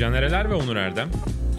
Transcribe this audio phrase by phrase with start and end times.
[0.00, 1.10] Canereler ve Onur Erdem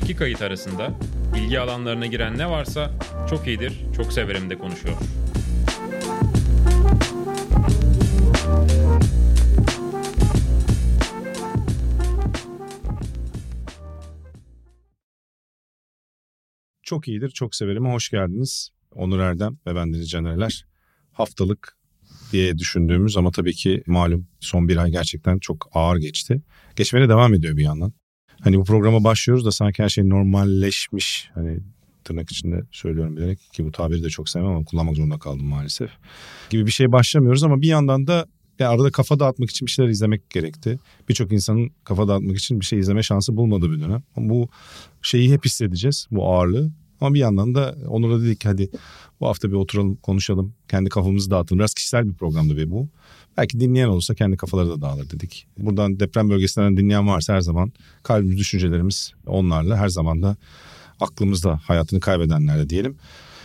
[0.03, 0.93] iki kayıt arasında
[1.37, 2.91] ilgi alanlarına giren ne varsa
[3.29, 4.95] çok iyidir, çok severim de konuşuyor.
[16.83, 17.85] Çok iyidir, çok severim.
[17.85, 18.69] Hoş geldiniz.
[18.91, 20.65] Onur Erdem ve ben Deniz Canerler.
[21.11, 21.77] Haftalık
[22.31, 26.41] diye düşündüğümüz ama tabii ki malum son bir ay gerçekten çok ağır geçti.
[26.75, 28.00] Geçmeye devam ediyor bir yandan.
[28.43, 31.29] Hani bu programa başlıyoruz da sanki her şey normalleşmiş.
[31.33, 31.59] Hani
[32.03, 35.89] tırnak içinde söylüyorum bilerek ki bu tabiri de çok sevmem ama kullanmak zorunda kaldım maalesef.
[36.49, 38.25] Gibi bir şey başlamıyoruz ama bir yandan da
[38.59, 40.79] ya arada kafa dağıtmak için bir şeyler izlemek gerekti.
[41.09, 44.03] Birçok insanın kafa dağıtmak için bir şey izleme şansı bulmadığı bir dönem.
[44.15, 44.49] Ama bu
[45.01, 46.71] şeyi hep hissedeceğiz bu ağırlığı.
[47.01, 48.69] Ama bir yandan da Onur'a dedik hadi
[49.19, 50.53] bu hafta bir oturalım konuşalım.
[50.67, 51.59] Kendi kafamızı dağıtalım.
[51.59, 52.87] Biraz kişisel bir programdı ve bu.
[53.37, 55.47] Belki dinleyen olursa kendi kafaları da dağılır dedik.
[55.57, 57.71] Buradan deprem bölgesinden dinleyen varsa her zaman
[58.03, 60.35] kalbimiz, düşüncelerimiz onlarla her zaman da
[60.99, 62.95] aklımızda hayatını kaybedenlerle diyelim.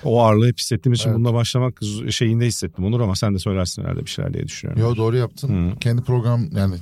[0.05, 1.19] O ağırlığı hep hissettiğimiz için Evet.
[1.19, 4.83] bununla başlamak şeyinde hissettim Onur ama sen de söylersin herhalde bir şeyler diye düşünüyorum.
[4.83, 5.71] Yo doğru yaptın.
[5.71, 5.79] Hı.
[5.79, 6.75] Kendi program yani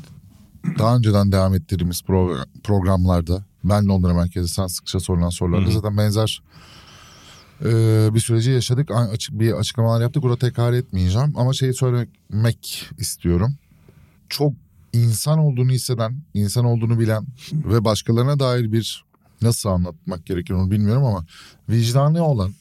[0.78, 5.72] daha önceden devam ettirdiğimiz pro- programlarda ben Londra merkezi sen sıkça sorulan sorularda Hı.
[5.72, 6.42] zaten benzer
[7.64, 7.70] e,
[8.14, 8.90] bir süreci yaşadık.
[8.90, 10.22] Açık bir açıklamalar yaptık.
[10.22, 13.54] Burada tekrar etmeyeceğim ama şeyi söylemek istiyorum.
[14.28, 14.52] Çok
[14.92, 19.04] insan olduğunu hisseden, insan olduğunu bilen ve başkalarına dair bir
[19.42, 21.26] nasıl anlatmak gerekir onu bilmiyorum ama
[21.68, 22.54] vicdanı olan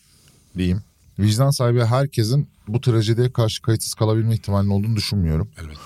[0.58, 0.81] diyeyim.
[1.20, 5.50] Vicdan sahibi herkesin bu trajediye karşı kayıtsız kalabilme ihtimalinin olduğunu düşünmüyorum.
[5.58, 5.80] Elbette.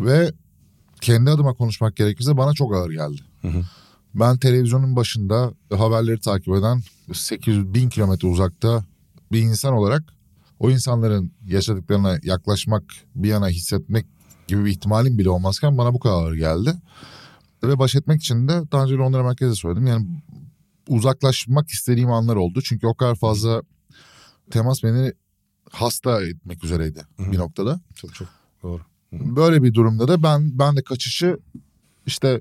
[0.00, 0.32] Ve
[1.02, 3.22] kendi adıma konuşmak gerekirse bana çok ağır geldi.
[3.42, 3.62] Hı hı.
[4.14, 8.84] Ben televizyonun başında haberleri takip eden 800 bin kilometre uzakta
[9.32, 10.02] bir insan olarak
[10.58, 14.06] o insanların yaşadıklarına yaklaşmak bir yana hissetmek
[14.46, 16.74] gibi bir ihtimalim bile olmazken bana bu kadar ağır geldi.
[17.64, 19.86] Ve baş etmek için de daha önce Londra merkezde söyledim.
[19.86, 20.06] Yani
[20.88, 22.60] uzaklaşmak istediğim anlar oldu.
[22.64, 23.62] Çünkü o kadar fazla
[24.50, 25.12] temas beni
[25.70, 27.32] hasta etmek üzereydi Hı hı.
[27.32, 27.80] bir noktada.
[27.94, 28.28] Çok çok
[28.62, 28.82] doğru.
[29.12, 31.38] Böyle bir durumda da ben ben de kaçışı
[32.06, 32.40] işte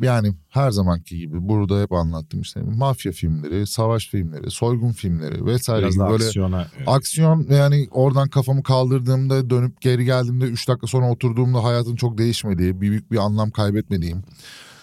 [0.00, 5.82] yani her zamanki gibi burada hep anlattım işte mafya filmleri, savaş filmleri, soygun filmleri vesaire
[5.82, 6.68] Biraz gibi böyle aksiyona.
[6.86, 12.80] aksiyon yani oradan kafamı kaldırdığımda dönüp geri geldiğimde 3 dakika sonra oturduğumda hayatın çok değişmediği,
[12.80, 14.22] büyük bir anlam kaybetmediğim.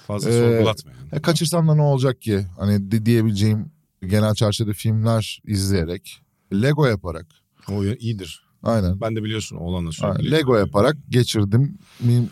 [0.07, 0.91] Fazla Ee, sorgulatma.
[0.91, 1.09] yani.
[1.11, 2.45] E, kaçırsam da ne olacak ki?
[2.59, 3.71] Hani di- diyebileceğim
[4.07, 6.21] genel çerçevede filmler izleyerek,
[6.53, 7.25] Lego yaparak.
[7.71, 8.43] O iyidir.
[8.63, 9.01] Aynen.
[9.01, 10.31] Ben de biliyorsun oğlanla sürekli.
[10.31, 11.77] Lego yaparak geçirdim.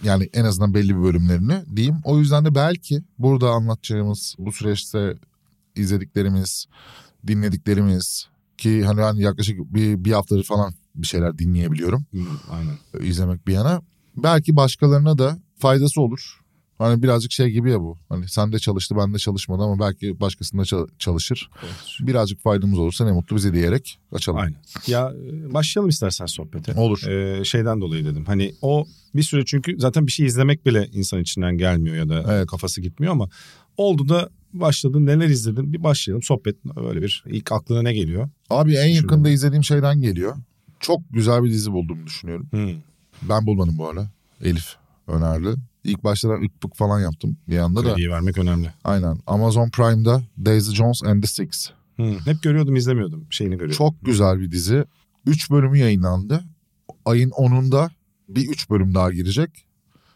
[0.04, 1.96] Yani en azından belli bir bölümlerini diyeyim.
[2.04, 5.18] O yüzden de belki burada anlatacağımız bu süreçte
[5.76, 6.66] izlediklerimiz,
[7.28, 8.28] dinlediklerimiz
[8.58, 12.06] ki hani ben yaklaşık bir, bir haftadır falan bir şeyler dinleyebiliyorum
[12.50, 13.08] Aynen.
[13.10, 13.82] izlemek bir yana.
[14.18, 16.40] Belki başkalarına da faydası olur.
[16.78, 17.98] Hani birazcık şey gibi ya bu.
[18.10, 21.50] Hani sen de çalıştı ben de çalışmadı ama belki başkasında çal- çalışır.
[22.00, 24.40] Birazcık faydamız olursa ne mutlu bize diyerek açalım.
[24.40, 24.56] Aynen.
[24.88, 26.74] Ya e, başlayalım istersen sohbete.
[26.74, 27.08] Olur.
[27.08, 28.26] Ee, şeyden dolayı dedim.
[28.26, 32.34] Hani o bir süre çünkü zaten bir şey izlemek bile insan içinden gelmiyor ya da
[32.34, 32.48] Evet.
[32.48, 33.30] kafası gitmiyor ama
[33.78, 38.30] oldu da başladın neler izledin bir başlayalım sohbet böyle bir ilk aklına ne geliyor?
[38.50, 38.96] Abi en Şurada.
[39.14, 40.36] yakında izlediğim şeyden geliyor.
[40.80, 42.48] Çok güzel bir dizi bulduğumu düşünüyorum.
[42.52, 42.70] Hı.
[43.30, 44.10] Ben bulmadım bu arada.
[44.44, 44.76] Elif
[45.08, 45.50] önerdi.
[45.88, 47.90] İlk başta ben ıkpık falan yaptım bir yanda da.
[47.90, 48.74] Krediyi vermek önemli.
[48.84, 49.20] Aynen.
[49.28, 51.70] Amazon Prime'da Daisy Jones and the Six.
[51.98, 52.04] Hı.
[52.04, 53.78] Hep görüyordum izlemiyordum şeyini görüyordum.
[53.78, 54.86] Çok güzel bir dizi.
[55.26, 56.44] 3 bölümü yayınlandı.
[57.06, 57.90] Ayın 10'unda
[58.30, 59.66] bir 3 bölüm daha girecek.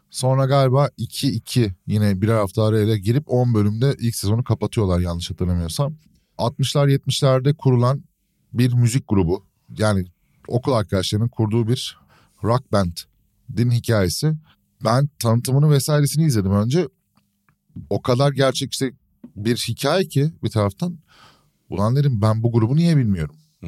[0.10, 5.94] Sonra galiba 2-2 yine birer hafta arayla girip 10 bölümde ilk sezonu kapatıyorlar yanlış hatırlamıyorsam.
[6.38, 8.04] 60'lar 70'lerde kurulan
[8.54, 9.46] bir müzik grubu.
[9.78, 10.06] Yani
[10.48, 11.98] okul arkadaşlarının kurduğu bir
[12.44, 14.34] rock band'in hikayesi.
[14.86, 16.88] Ben tanıtımını vesairesini izledim önce.
[17.90, 18.94] O kadar gerçekçi
[19.36, 20.98] bir hikaye ki bir taraftan.
[21.70, 23.36] Ulan dedim ben bu grubu niye bilmiyorum?
[23.62, 23.68] Hı.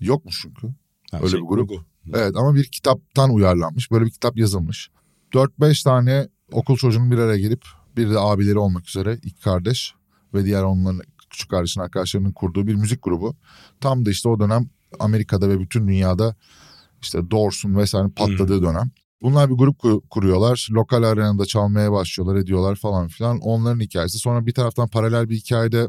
[0.00, 0.66] Yokmuş çünkü.
[1.10, 1.68] Ha, öyle şey, bir grup.
[1.68, 1.84] kurgu.
[2.14, 3.90] Evet ama bir kitaptan uyarlanmış.
[3.90, 4.90] Böyle bir kitap yazılmış.
[5.32, 7.64] 4-5 tane okul çocuğunun bir araya gelip
[7.96, 9.94] bir de abileri olmak üzere iki kardeş
[10.34, 13.36] ve diğer onların küçük kardeşin arkadaşlarının kurduğu bir müzik grubu.
[13.80, 14.70] Tam da işte o dönem
[15.00, 16.36] Amerika'da ve bütün dünyada
[17.02, 18.90] işte Doors'un vesaire patladığı dönem.
[19.22, 20.68] Bunlar bir grup ku- kuruyorlar.
[20.70, 23.38] Lokal arenada çalmaya başlıyorlar, ediyorlar falan filan.
[23.38, 24.18] Onların hikayesi.
[24.18, 25.88] Sonra bir taraftan paralel bir hikayede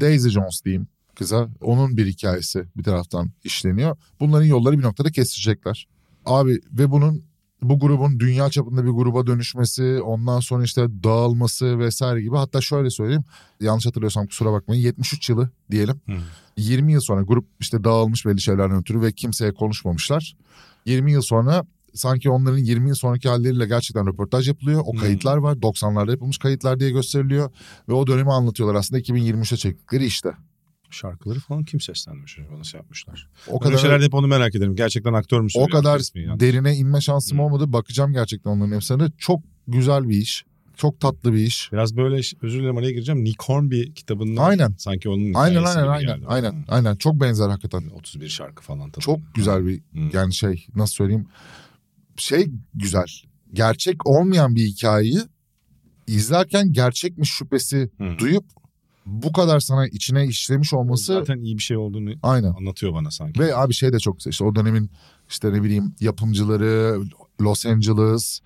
[0.00, 1.48] Daisy Jones diyeyim kıza.
[1.60, 3.96] Onun bir hikayesi bir taraftan işleniyor.
[4.20, 5.88] Bunların yolları bir noktada kesişecekler.
[6.26, 7.24] Abi ve bunun
[7.62, 12.36] bu grubun dünya çapında bir gruba dönüşmesi, ondan sonra işte dağılması vesaire gibi.
[12.36, 13.24] Hatta şöyle söyleyeyim,
[13.60, 16.00] yanlış hatırlıyorsam kusura bakmayın 73 yılı diyelim.
[16.06, 16.12] Hı.
[16.56, 20.36] 20 yıl sonra grup işte dağılmış belli şeylerden ötürü ve kimseye konuşmamışlar.
[20.86, 24.82] 20 yıl sonra sanki onların 20 yıl sonraki halleriyle gerçekten röportaj yapılıyor.
[24.86, 25.00] O Hmm.
[25.00, 25.56] kayıtlar var.
[25.62, 27.50] 90'larda yapılmış kayıtlar diye gösteriliyor.
[27.88, 30.32] Ve o dönemi anlatıyorlar aslında 2023'te çektikleri işte.
[30.90, 33.28] Şarkıları falan kim seslendirmiş acaba nasıl yapmışlar?
[33.46, 34.76] O kadar şeylerde hep onu merak ederim.
[34.76, 36.00] Gerçekten aktör mü o kadar
[36.40, 37.44] derine inme şansım Hmm.
[37.44, 37.72] olmadı.
[37.72, 39.10] Bakacağım gerçekten onların hepsine.
[39.18, 40.44] Çok güzel bir iş.
[40.76, 41.72] Çok tatlı bir iş.
[41.72, 43.24] Biraz böyle özür dilerim araya gireceğim.
[43.24, 44.74] Nick Hornby kitabından Aynen.
[44.78, 46.06] sanki onun Aynen aynen aynen.
[46.06, 46.24] geldi.
[46.28, 46.64] Aynen.
[46.68, 46.96] Aynen.
[46.96, 47.88] Çok benzer hakikaten.
[47.88, 48.90] 31 şarkı falan.
[48.90, 49.04] tabii.
[49.04, 50.16] Çok güzel bir Hı.
[50.16, 51.26] yani şey nasıl söyleyeyim
[52.20, 53.06] şey güzel
[53.52, 55.18] gerçek olmayan bir hikayeyi
[56.06, 58.18] izlerken gerçekmiş şüphesi Hı.
[58.18, 58.44] duyup
[59.06, 62.52] bu kadar sana içine işlemiş olması Zaten iyi bir şey olduğunu aynen.
[62.52, 63.40] anlatıyor bana sanki.
[63.40, 64.90] Ve abi şey de çok işte o dönemin
[65.28, 67.02] işte ne bileyim yapımcıları
[67.40, 68.40] Los Angeles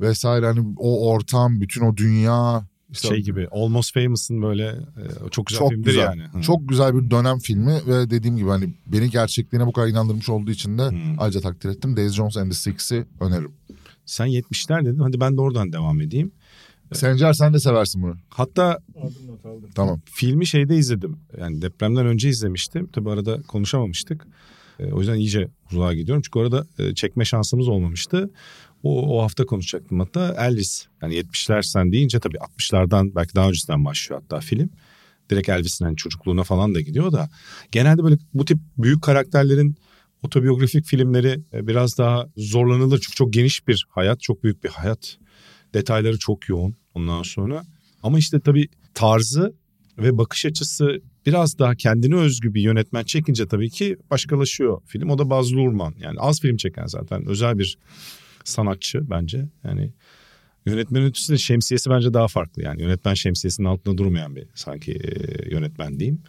[0.00, 5.46] vesaire hani o ortam bütün o dünya işte şey gibi Almost Famous'ın böyle e, çok
[5.46, 6.02] güzel Çok filmdir güzel.
[6.04, 6.22] yani.
[6.32, 6.42] Hı.
[6.42, 10.50] çok güzel bir dönem filmi ve dediğim gibi hani beni gerçekliğine bu kadar inandırmış olduğu
[10.50, 10.92] için de Hı.
[11.18, 11.96] ayrıca takdir ettim.
[11.96, 13.52] Days Jones and the Six'i öneririm.
[14.06, 14.98] Sen 70'ler dedin.
[14.98, 16.32] Hadi ben de oradan devam edeyim.
[16.92, 18.14] Sencer sen de seversin bunu.
[18.28, 19.70] Hatta Aldım not aldım.
[19.74, 20.00] Tamam.
[20.04, 21.16] filmi şeyde izledim.
[21.40, 22.86] Yani depremden önce izlemiştim.
[22.92, 24.26] Tabii arada konuşamamıştık.
[24.78, 26.22] E, o yüzden iyice uzağa gidiyorum.
[26.26, 28.30] Çünkü orada e, çekme şansımız olmamıştı.
[28.82, 30.86] O, o hafta konuşacaktım hatta Elvis.
[31.02, 34.70] Yani 70'ler sen deyince tabii 60'lardan belki daha öncesinden başlıyor hatta film.
[35.30, 37.30] Direkt Elvis'in hani çocukluğuna falan da gidiyor da.
[37.72, 39.76] Genelde böyle bu tip büyük karakterlerin
[40.22, 43.00] otobiyografik filmleri e, biraz daha zorlanılır.
[43.00, 45.16] Çünkü çok geniş bir hayat, çok büyük bir hayat.
[45.74, 47.64] Detayları çok yoğun ondan sonra.
[48.02, 49.54] Ama işte tabii tarzı
[49.98, 55.10] ve bakış açısı biraz daha kendine özgü bir yönetmen çekince tabii ki başkalaşıyor film.
[55.10, 55.94] O da Baz Luhrmann.
[55.98, 57.78] Yani az film çeken zaten özel bir
[58.44, 59.48] sanatçı bence.
[59.64, 59.90] Yani
[60.66, 62.62] yönetmenin ötesinde şemsiyesi bence daha farklı.
[62.62, 65.10] Yani yönetmen şemsiyesinin altında durmayan bir sanki e,
[65.50, 66.22] yönetmen diyeyim.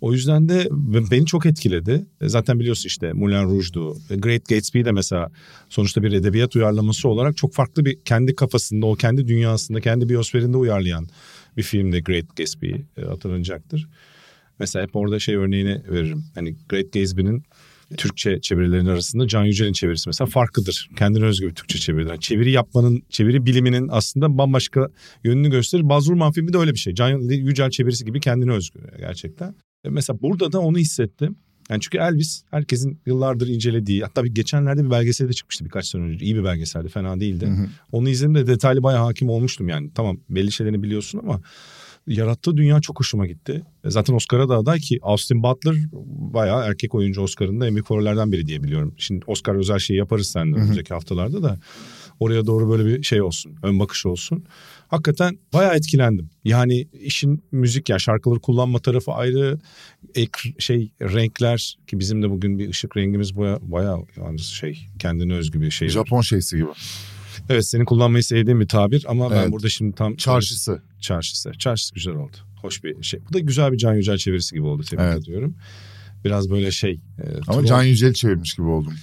[0.00, 0.68] O yüzden de
[1.10, 2.06] beni çok etkiledi.
[2.20, 3.96] E, Zaten biliyorsun işte Moulin Rouge'du.
[4.10, 5.30] E, Great Gatsby de mesela
[5.68, 10.56] sonuçta bir edebiyat uyarlaması olarak çok farklı bir kendi kafasında, o kendi dünyasında, kendi biyosferinde
[10.56, 11.08] uyarlayan
[11.56, 12.72] bir filmde Great Gatsby
[13.08, 13.88] hatırlanacaktır.
[14.58, 16.24] Mesela hep orada şey örneğini veririm.
[16.34, 17.42] Hani Great Gatsby'nin
[17.96, 20.90] Türkçe çevirilerin arasında Can Yücel'in çevirisi mesela farklıdır.
[20.96, 22.10] Kendine özgü bir Türkçe çeviridir.
[22.10, 24.88] Yani çeviri yapmanın, çeviri biliminin aslında bambaşka
[25.24, 25.88] yönünü gösterir.
[25.88, 26.94] Baz Luhrmann filmi de öyle bir şey.
[26.94, 29.54] Can Yücel çevirisi gibi kendine özgü gerçekten.
[29.84, 31.36] E Mesela burada da onu hissettim.
[31.70, 36.24] Yani çünkü Elvis herkesin yıllardır incelediği hatta bir geçenlerde bir belgeselde çıkmıştı birkaç sene önce.
[36.24, 37.46] İyi bir belgeseldi fena değildi.
[37.46, 37.66] Hı hı.
[37.92, 39.90] Onu izlediğimde detaylı bayağı hakim olmuştum yani.
[39.94, 41.40] Tamam belli şeylerini biliyorsun ama
[42.06, 43.62] yarattığı dünya çok hoşuma gitti.
[43.84, 45.74] E Zaten Oscar'a da aday ki Austin Butler
[46.32, 48.94] bayağı erkek oyuncu Oscar'ında en büyük favorilerden biri diye biliyorum.
[48.98, 51.58] Şimdi Oscar özel şeyi yaparız seninle önümüzdeki haftalarda da
[52.20, 53.56] oraya doğru böyle bir şey olsun.
[53.62, 54.44] Ön bakış olsun.
[54.88, 56.30] Hakikaten bayağı etkilendim.
[56.44, 59.58] Yani işin müzik ya şarkıları kullanma tarafı ayrı.
[60.14, 65.34] Ek, şey renkler ki bizim de bugün bir ışık rengimiz baya, bayağı yani şey kendine
[65.34, 65.88] özgü bir şey.
[65.88, 65.92] var.
[65.92, 66.68] Japon şeysi gibi.
[67.48, 69.52] Evet senin kullanmayı sevdiğim bir tabir ama ben Evet.
[69.52, 70.82] burada şimdi tam Çarşısı.
[71.00, 71.52] çarşısı.
[71.58, 72.36] Çarşısı güzel oldu.
[72.62, 73.20] Hoş bir şey.
[73.28, 74.82] Bu da güzel bir Can Yücel çevirisi gibi oldu.
[74.82, 75.18] Tebrik Evet.
[75.22, 75.56] ediyorum.
[76.24, 76.92] Biraz böyle şey.
[76.92, 78.94] e, Ama Can Yücel'i çevirmiş gibi oldum.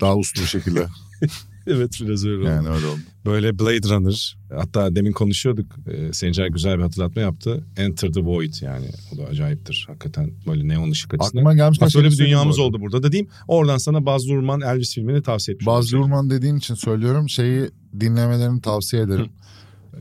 [0.00, 0.86] Daha uslu bir şekilde.
[1.66, 2.48] Evet biraz öyle oldu.
[2.48, 2.98] yani öyle oldu.
[3.26, 4.36] Böyle Blade Runner.
[4.54, 5.66] Hatta demin konuşuyorduk.
[5.86, 7.64] E, Sencer güzel bir hatırlatma yaptı.
[7.76, 8.86] Enter the Void yani.
[9.14, 9.84] O da acayiptir.
[9.88, 11.40] Hakikaten böyle neon ışık açısından.
[11.40, 13.30] Aklıma gelmiş Bak böyle bir dünyamız oldu burada da diyeyim.
[13.48, 15.66] Oradan sana Baz Luhrmann Elvis filmini tavsiye etmiş.
[15.66, 15.94] Baz.
[15.94, 17.28] Luhrmann dediğin için söylüyorum.
[17.28, 17.70] Şeyi
[18.00, 19.30] dinlemelerini tavsiye ederim.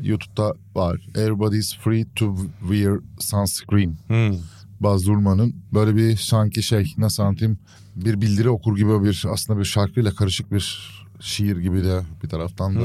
[0.01, 1.07] YouTube'da var.
[1.15, 3.97] Everybody's free to wear sunscreen.
[4.07, 4.39] Hmm.
[4.79, 7.57] Baz Luhrmann'ın böyle bir sanki şey nasıl anlatayım
[7.95, 10.89] bir bildiri okur gibi bir aslında bir şarkıyla karışık bir
[11.23, 12.79] şiir gibi de bir taraftan da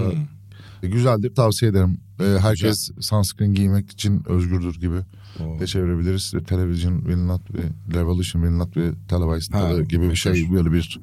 [0.80, 0.90] Hmm.
[0.90, 1.98] güzeldir tavsiye ederim.
[2.20, 4.96] Ee, herkes sunscreen giymek için özgürdür gibi
[5.40, 6.34] O- de çevirebiliriz.
[6.46, 7.58] Television will not be,
[7.94, 11.00] revolution will not be televised Ha, gibi bir şey böyle bir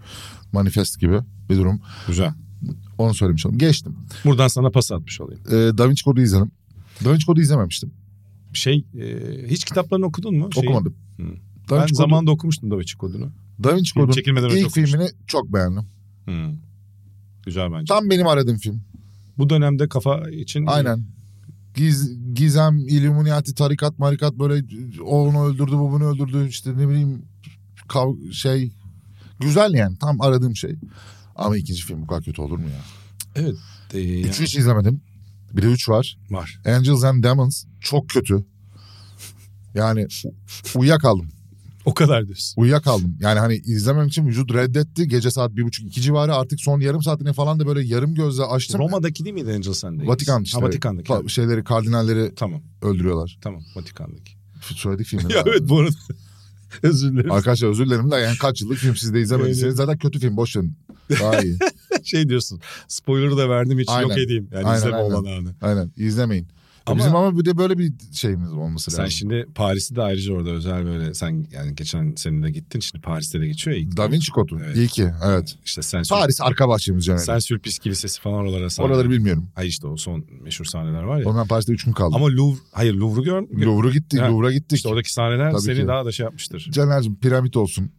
[0.54, 1.82] manifest gibi bir durum.
[2.08, 2.34] Güzel.
[2.98, 3.58] Onu söylemiş oldum.
[3.58, 3.96] Geçtim.
[4.26, 5.42] Buradan sana pas atmış olayım.
[5.48, 6.52] Ee, Da Vinci Code'u izledim.
[7.06, 7.92] Da Vinci Code'u izlememiştim.
[8.54, 9.18] Şey e,
[9.50, 10.50] hiç kitaplarını okudun mu?
[10.54, 10.96] Şeyi- Okumadım.
[11.18, 11.24] Hı.
[11.70, 13.32] Da Ben Code'u- zamanında okumuştum Da Vinci Code'unu.
[13.64, 15.84] Da Vinci Code'un ilk filmini çok beğendim.
[16.26, 16.52] Hı.
[17.46, 17.86] Güzel bence.
[17.86, 18.82] Tam benim aradığım film.
[19.38, 21.06] Bu dönemde kafa için Aynen.
[21.76, 24.66] Giz, gizem, Illuminati, tarikat, marikat böyle
[25.02, 27.26] o onu öldürdü, bu bunu öldürdü işte ne bileyim
[27.88, 28.72] kav, şey
[29.40, 30.76] güzel yani tam aradığım şey.
[31.36, 32.82] Ama ikinci film bu kadar kötü olur mu ya?
[33.36, 33.56] Evet.
[33.94, 35.02] E, yani Üçü hiç izlemedim.
[35.54, 36.18] Bir de üç var.
[36.30, 36.60] var.
[36.66, 38.46] Angels and Demons çok kötü.
[39.74, 40.08] Yani
[40.76, 41.30] uyuyakaldım.
[41.86, 42.62] O kadar diyorsun.
[42.62, 43.18] Uyuyakaldım.
[43.20, 45.08] Yani hani izlemem için vücut reddetti.
[45.08, 48.44] Gece saat bir buçuk iki civarı artık son yarım saatine falan da böyle yarım gözle
[48.44, 48.82] açtım.
[48.82, 50.08] Roma'daki değil miydi Angel Sand'deki?
[50.08, 50.60] Vatikan işte.
[50.60, 51.14] Ha, Vatikan'daki.
[51.14, 52.62] Pa- şeyleri kardinalleri Tamam.
[52.82, 53.38] öldürüyorlar.
[53.42, 53.62] Tamam.
[53.76, 54.32] Vatikan'daki.
[54.62, 55.24] Söyledik filmi.
[55.34, 55.96] ya evet bu arada.
[56.84, 57.32] Özür dilerim.
[57.32, 60.56] Arkadaşlar özür dilerim de yani kaç yıllık film siz de izlemediyseniz zaten kötü film boş
[60.56, 60.78] verin.
[61.10, 61.58] Daha iyi.
[62.04, 62.62] şey diyorsun.
[62.88, 64.10] Spoiler'ı da verdim hiç Aynen.
[64.10, 64.48] yok edeyim.
[64.54, 65.06] Yani Aynen, izleme aynen.
[65.12, 65.56] olan anı.
[65.62, 66.48] Aynen izlemeyin.
[66.86, 69.12] Ama- Bizim ama bir de böyle bir şeyimiz olması Sen lazım.
[69.12, 73.42] şimdi Paris'i de ayrıca orada özel böyle sen yani geçen sene de gittin şimdi Paris'te
[73.42, 73.82] de geçiyor ya.
[73.84, 74.60] ilk- Da Vinci Kodu.
[74.66, 74.76] Evet.
[74.78, 75.56] İyi ki evet.
[75.66, 77.20] İşte sen Paris arka bahçemiz yani.
[77.20, 78.88] Sen Sülpis Kilisesi falan oralara sahne.
[78.88, 79.48] Oraları bilmiyorum.
[79.56, 81.26] Hayır işte o son meşhur sahneler var ya.
[81.38, 82.16] Ben Paris'te 3 gün kaldım.
[82.16, 83.42] Ama Louvre, hayır Louvre'u gör.
[83.66, 84.28] Louvre'a gittik, Ha.
[84.32, 84.78] Louvre'a gittik.
[84.78, 85.88] İşte oradaki sahneler Tabii seni ki.
[85.88, 86.68] daha da şey yapmıştır.
[86.72, 87.92] Caner'cim piramit olsun.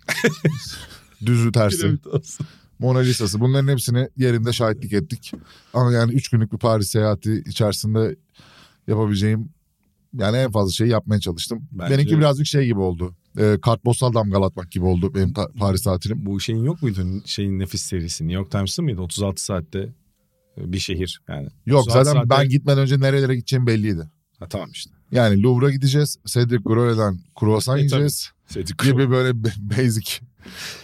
[1.27, 1.79] Düzü tersi.
[1.79, 2.47] Piramit olsun.
[2.79, 3.41] Mona Lisa'sı.
[3.41, 5.33] Bunların hepsini yerinde şahitlik ettik.
[5.75, 8.17] Ama yani 3 günlük bir Paris seyahati içerisinde
[8.89, 9.49] yapabileceğim
[10.15, 11.69] yani en fazla şeyi yapmaya çalıştım.
[11.73, 13.15] Bence- Benimki birazcık şey gibi oldu.
[13.39, 16.27] E, kartpostal damgalatmak gibi oldu benim ta- Paris tatilim.
[16.27, 18.25] Bu şeyin yok muydu şeyin nefis serisi?
[18.25, 19.01] New York Times'ın mıydı?
[19.01, 19.79] 36 saatte
[20.59, 21.49] e, bir şehir yani.
[21.67, 24.11] Yok 36 zaten saatte- ben gitmeden önce nerelere gideceğim belliydi.
[24.39, 24.91] Ha, tamam işte.
[25.13, 26.19] Yani Louvre'a gideceğiz.
[26.27, 28.31] Cedric Grolet'den kruvasan E, yiyeceğiz.
[28.85, 30.11] gibi böyle basic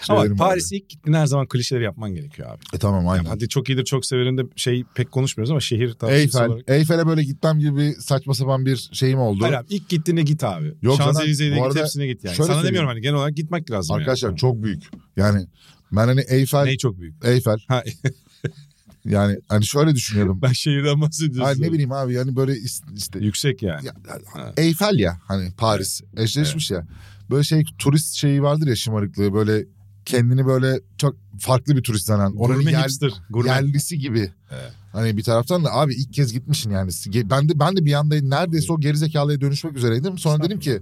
[0.08, 0.34] Ama.
[0.36, 2.60] Paris'e ilk gittiğinde her zaman klişeleri yapman gerekiyor abi.
[2.72, 3.22] E tamam aynen.
[3.24, 6.46] Yani hadi çok iyidir çok severim de şey pek konuşmuyoruz ama şehir Eyfel.
[6.48, 6.64] olarak.
[6.68, 9.42] Eyfel'e böyle gitmem gibi saçma sapan bir şeyim oldu.
[9.44, 10.74] Hayır abi ilk gittiğinde git abi.
[10.82, 12.36] Yok Şanzelize'ye git hepsine git yani.
[12.36, 12.66] Sana söyleyeyim.
[12.66, 13.96] demiyorum hani genel olarak gitmek lazım.
[13.96, 14.38] Arkadaşlar yani.
[14.38, 14.82] çok büyük.
[15.16, 15.46] Yani
[15.92, 17.14] ben hani Eyfel, Ney çok büyük.
[17.24, 17.82] Eyfel Ha,
[19.04, 20.38] yani hani şöyle düşünüyordum.
[20.42, 21.42] ben şehirden bahsediyorsun.
[21.42, 22.56] Hani ne bileyim abi yani böyle
[22.96, 23.86] işte Yüksek yani.
[23.86, 23.94] ya,
[24.32, 24.52] Ha.
[24.56, 26.86] Eyfel ya hani Paris eşleşmiş ya.
[27.30, 29.66] Böyle şey turist şeyi vardır ya şımarıklığı böyle
[30.04, 32.32] kendini böyle çok farklı bir turist zanen.
[32.36, 33.12] Oranın Gurme yer- hipster.
[33.30, 33.50] Gurme.
[33.50, 34.32] yerlisi gibi.
[34.50, 34.72] Evet.
[34.92, 36.90] Hani bir taraftan da abi ilk kez gitmişsin yani.
[37.30, 40.18] Ben de ben de bir anda neredeyse o gerizekalıya dönüşmek üzereydim.
[40.18, 40.80] Sonra dedim ki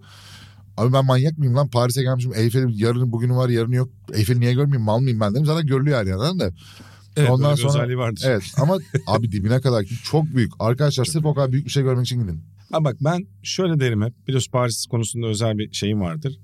[0.77, 2.33] abi ben manyak mıyım lan Paris'e gelmişim.
[2.35, 3.89] Eyfel'in yarını bugünü var yarını yok.
[4.13, 5.47] Eyfel'i niye görmeyeyim mal mıyım ben dedim.
[5.47, 6.53] Zaten görülüyor her yerden de.
[7.17, 8.23] Evet, Ondan sonra- özelliği vardır.
[8.27, 10.53] Evet ama abi dibine kadar çok büyük.
[10.59, 12.43] Arkadaşlar sırf o kadar büyük bir şey görmek için gidin.
[12.73, 14.27] Ha bak ben şöyle derim hep.
[14.29, 16.39] Biliyorsun Paris konusunda özel bir şeyim vardır.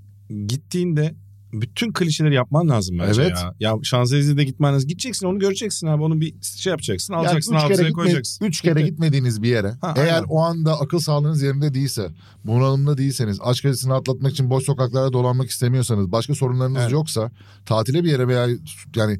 [0.47, 1.15] Gittiğinde
[1.53, 3.33] bütün klişeleri yapman lazım bence Evet.
[3.61, 3.73] ya.
[3.73, 4.89] Ya Şanzelize'de gitmen lazım.
[4.89, 6.03] Gideceksin onu göreceksin abi.
[6.03, 7.13] Onu bir şey yapacaksın.
[7.15, 8.45] Yani Alacaksın üç hafızaya gitme, koyacaksın.
[8.47, 8.91] üç kere Bitti.
[8.91, 10.27] gitmediğiniz bir yere Ha, eğer aynen.
[10.29, 12.09] o anda akıl sağlığınız yerinde değilse
[12.45, 16.93] bunalımda değilseniz aşk acısını atlatmak için boş sokaklarda dolanmak istemiyorsanız başka sorunlarınız Evet.
[16.93, 17.31] yoksa
[17.67, 18.49] tatile bir yere veya
[18.97, 19.19] yani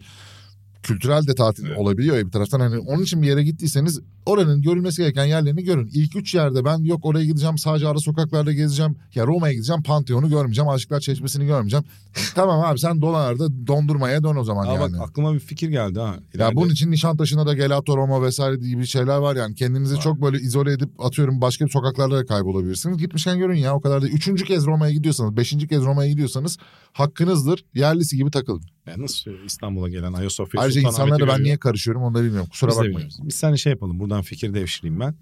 [0.83, 1.79] kültürel de tatil Evet.
[1.79, 5.91] olabiliyor ya bir taraftan hani onun için bir yere gittiyseniz oranın görülmesi gereken yerlerini görün.
[5.93, 8.97] İlk üç yerde ben yok oraya gideceğim sadece ara sokaklarda gezeceğim.
[9.15, 10.69] Ya Roma'ya gideceğim Pantheon'u görmeyeceğim.
[10.69, 11.85] Aşıklar Çeşmesi'ni görmeyeceğim.
[12.35, 14.81] tamam abi sen dolarda dondurmaya dön o zaman Aa, yani.
[14.93, 16.07] bak aklıma bir fikir geldi ha.
[16.07, 19.55] Ya İleride- bunun için Nişantaşı'na da Gelato Roma vesaire gibi şeyler var yani.
[19.55, 20.01] Kendinizi Var.
[20.01, 22.99] çok böyle izole edip atıyorum başka bir sokaklarda da kaybolabilirsiniz.
[22.99, 24.09] Gitmişken görün ya o kadar da.
[24.09, 26.59] Üçüncü kez Roma'ya gidiyorsanız, beşinci kez Roma'ya gidiyorsanız
[26.93, 27.65] hakkınızdır.
[27.75, 28.63] Yerlisi gibi takılın.
[28.87, 32.49] Ya nasıl İstanbul'a gelen Ayasofya Ayrıca insanlara ben niye karışıyorum onları bilmiyorum.
[32.51, 33.11] Kusura Biz bakmayın.
[33.23, 34.01] Biz seninle şey yapalım.
[34.01, 35.15] Buradan fikir devşireyim ben.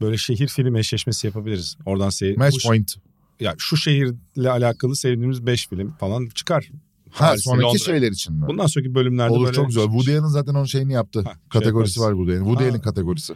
[0.00, 1.76] Böyle şehir film eşleşmesi yapabiliriz.
[1.86, 2.94] Oradan se- Match bu- point.
[3.40, 6.70] ya şu şehirle alakalı sevdiğimiz 5 film falan çıkar.
[7.10, 7.78] Ha Paris, sonraki Londra.
[7.78, 8.46] şeyler için mi?
[8.48, 9.84] Bundan sonraki bölümlerde Olur böyle çok güzel.
[9.84, 11.20] Woody Allen zaten onun şeyini yaptı.
[11.20, 12.18] Ha, şey kategorisi yaparız.
[12.18, 12.44] var Woody Allen.
[12.50, 12.70] Woody.
[12.70, 13.34] Allen kategorisi.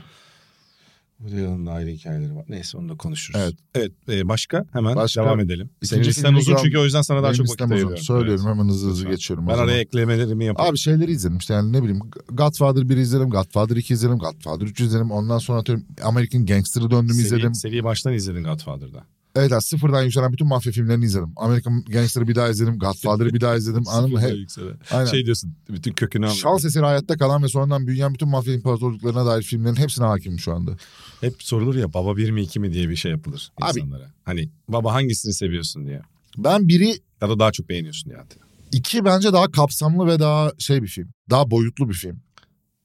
[1.18, 2.44] Woody Allen'ın da ayrı hikayeleri var.
[2.48, 3.40] Neyse onu da konuşuruz.
[3.44, 3.54] Evet.
[3.74, 5.70] Evet e, başka hemen Başka- devam edelim.
[5.82, 7.96] Senin listen uzun çünkü o yüzden sana daha çok vakit ayırıyorum.
[7.96, 8.56] Söylüyorum Evet.
[8.56, 9.10] hemen hızlı hızlı Lütfen.
[9.16, 9.46] geçiyorum.
[9.48, 10.70] Ben araya eklemelerimi yapayım.
[10.70, 12.00] Abi şeyleri izledim işte yani ne bileyim
[12.32, 15.10] Godfather 1 izledim, Godfather 2 izledim, Godfather 3 izledim.
[15.10, 17.54] Ondan sonra atıyorum American Gangster'ı döndüm Seri- izledim.
[17.54, 19.04] Seriyi baştan izledin Godfather'da.
[19.36, 21.32] Evet abi sıfırdan yükselen bütün mafya filmlerini izledim.
[21.36, 23.84] American Gangster'ı bir daha izledim, Godfather'ı bir daha izledim.
[23.88, 24.20] Anladın mı?
[24.20, 24.46] He-
[24.90, 25.10] aynen.
[25.10, 26.38] Şey diyorsun bütün kökünü anladın.
[26.40, 30.54] Şans eseri hayatta kalan ve sonradan büyüyen bütün mafya imparatorluklarına dair filmlerin hepsine hakimim şu
[30.54, 30.76] anda.
[31.20, 34.10] Hep sorulur ya baba bir mi iki mi diye bir şey yapılır Abi- insanlara.
[34.24, 36.00] Hani baba hangisini seviyorsun diye.
[36.38, 36.88] Ben biri
[37.20, 38.18] Ya da daha çok beğeniyorsun diye.
[38.18, 38.36] hatta.
[38.72, 41.08] iki bence daha kapsamlı ve daha şey bir film.
[41.30, 42.20] Daha boyutlu bir film.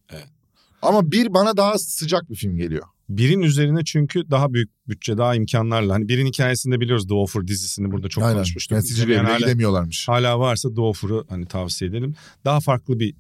[0.10, 0.28] Evet.
[0.82, 2.84] Ama bir bana daha sıcak bir film geliyor.
[3.10, 5.94] Birin üzerine çünkü daha büyük bütçe, daha imkanlarla.
[5.94, 8.36] Hani birin hikayesinde biliyoruz The Offer dizisini burada çok Aynen.
[8.36, 8.72] konuşmuştuk.
[8.72, 10.08] Yani İzlemeyen bile hala, gidemiyorlarmış.
[10.08, 12.16] hala varsa The Offer'ı hani tavsiye edelim.
[12.46, 13.16] Daha farklı bir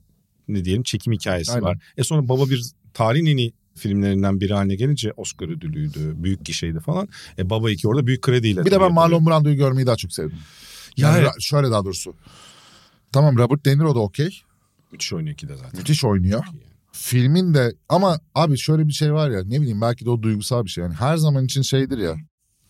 [0.47, 1.63] ne diyelim çekim hikayesi Aynen.
[1.63, 1.77] var.
[1.97, 6.79] E sonra baba bir tarihin en iyi filmlerinden biri haline gelince Oscar ödülüydü, büyük gişeydi
[6.79, 7.07] falan.
[7.37, 8.65] E baba iki orada büyük krediyle.
[8.65, 8.93] Bir de ben.
[8.93, 10.37] Marlon Brando'yu görmeyi daha çok sevdim.
[10.97, 12.13] Ya Yani ra- şöyle daha doğrusu.
[13.11, 14.41] Tamam Robert De Niro da okey.
[14.91, 15.79] Müthiş oynuyor iki de zaten.
[15.79, 16.43] Müthiş oynuyor.
[16.95, 20.65] Filmin de ama abi şöyle bir şey var ya ne bileyim belki de o duygusal
[20.65, 20.83] bir şey.
[20.83, 22.15] Yani her zaman için şeydir ya.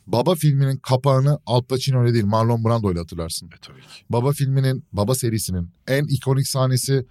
[0.07, 3.47] Baba filminin kapağını Al Pacino ile değil Marlon Brando ile hatırlarsın.
[3.47, 3.87] E tabii ki.
[4.09, 7.05] Baba filminin, Baba serisinin en ikonik sahnesi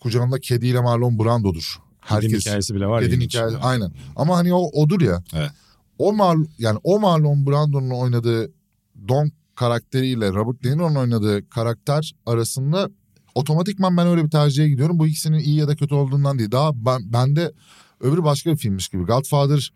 [0.00, 1.78] kucağında kediyle Marlon Brando'dur.
[2.00, 3.34] Herkes hikayesi bile var ilginç.
[3.34, 3.92] hikayesi aynen.
[4.16, 5.22] Ama hani o odur ya.
[5.34, 5.50] Evet.
[5.98, 8.52] O Mar yani o Marlon Brando'nun oynadığı
[9.08, 12.90] Don karakteriyle Robert De Niro'nun oynadığı karakter arasında
[13.34, 14.98] otomatikman ben öyle bir tercihe gidiyorum.
[14.98, 16.50] Bu ikisinin iyi ya da kötü olduğundan değil.
[16.50, 17.52] Daha ben bende
[18.00, 19.02] öbürü başka bir filmmiş gibi.
[19.04, 19.72] Godfather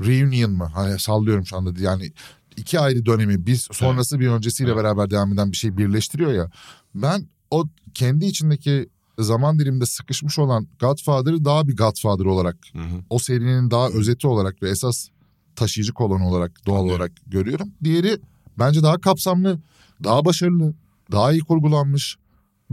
[0.00, 0.70] Reunion mı?
[0.74, 1.80] Hani sallıyorum şu anda.
[1.80, 2.12] Yani
[2.56, 4.84] iki ayrı dönemi biz sonrası bir öncesiyle Evet.
[4.84, 6.50] beraber devam eden bir şey birleştiriyor ya.
[6.94, 13.04] Ben o kendi içindeki zaman diliminde sıkışmış olan Godfather'ı daha bir Godfather olarak Hı hı.
[13.10, 15.08] o serinin daha özeti olarak ve esas
[15.56, 17.00] taşıyıcı kolon olarak doğal Anlıyorum.
[17.00, 17.68] olarak görüyorum.
[17.84, 18.18] Diğeri
[18.58, 19.60] bence daha kapsamlı,
[20.04, 20.74] daha başarılı,
[21.12, 22.16] daha iyi kurgulanmış.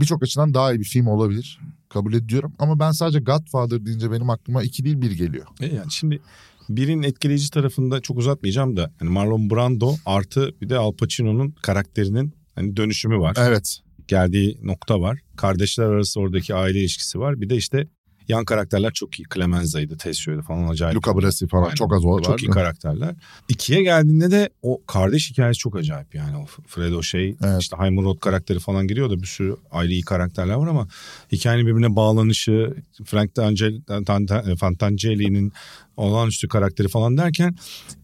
[0.00, 1.60] Birçok açıdan daha iyi bir film olabilir.
[1.88, 5.46] Kabul ediyorum ama ben sadece Godfather deyince benim aklıma iki değil bir geliyor.
[5.60, 6.20] E yani şimdi
[6.68, 12.34] birinin etkileyici tarafında çok uzatmayacağım da hani Marlon Brando artı bir de Al Pacino'nun karakterinin
[12.54, 13.36] hani dönüşümü var.
[13.40, 13.78] Evet.
[14.08, 15.18] Geldiği nokta var.
[15.36, 17.40] Kardeşler arası oradaki aile ilişkisi var.
[17.40, 17.88] Bir de işte
[18.30, 19.24] yan karakterler çok iyi.
[19.34, 20.96] Clemenza'ydı, Tessio'ydu falan acayip.
[20.96, 21.74] Luca Brasi falan Aynen.
[21.74, 22.22] çok az var.
[22.22, 23.14] Çok iyi karakterler.
[23.48, 26.36] İkiye geldiğinde de o kardeş hikayesi çok acayip yani.
[26.36, 27.62] O Fredo şey Evet.
[27.62, 30.88] işte Hyman Roth karakteri falan giriyor da bir sürü aile iyi karakterler var ama
[31.32, 35.52] hikayenin birbirine bağlanışı Frank D'Angel- Tan- Fantangeli'nin
[36.00, 37.56] olağanüstü karakteri falan derken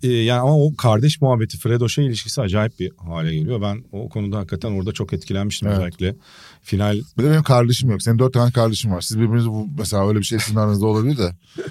[0.03, 3.61] e, yani ama o kardeş muhabbeti Fredo şey ilişkisi acayip bir hale geliyor.
[3.63, 5.79] Ben o konuda hakikaten orada çok etkilenmiştim Evet.
[5.79, 6.17] özellikle.
[6.63, 8.03] Final Bir de benim kardeşim yok.
[8.03, 9.01] Senin dört tane kardeşim var.
[9.01, 11.33] Siz birbirinizi bu, mesela öyle bir şey sizin aranızda olabilir de.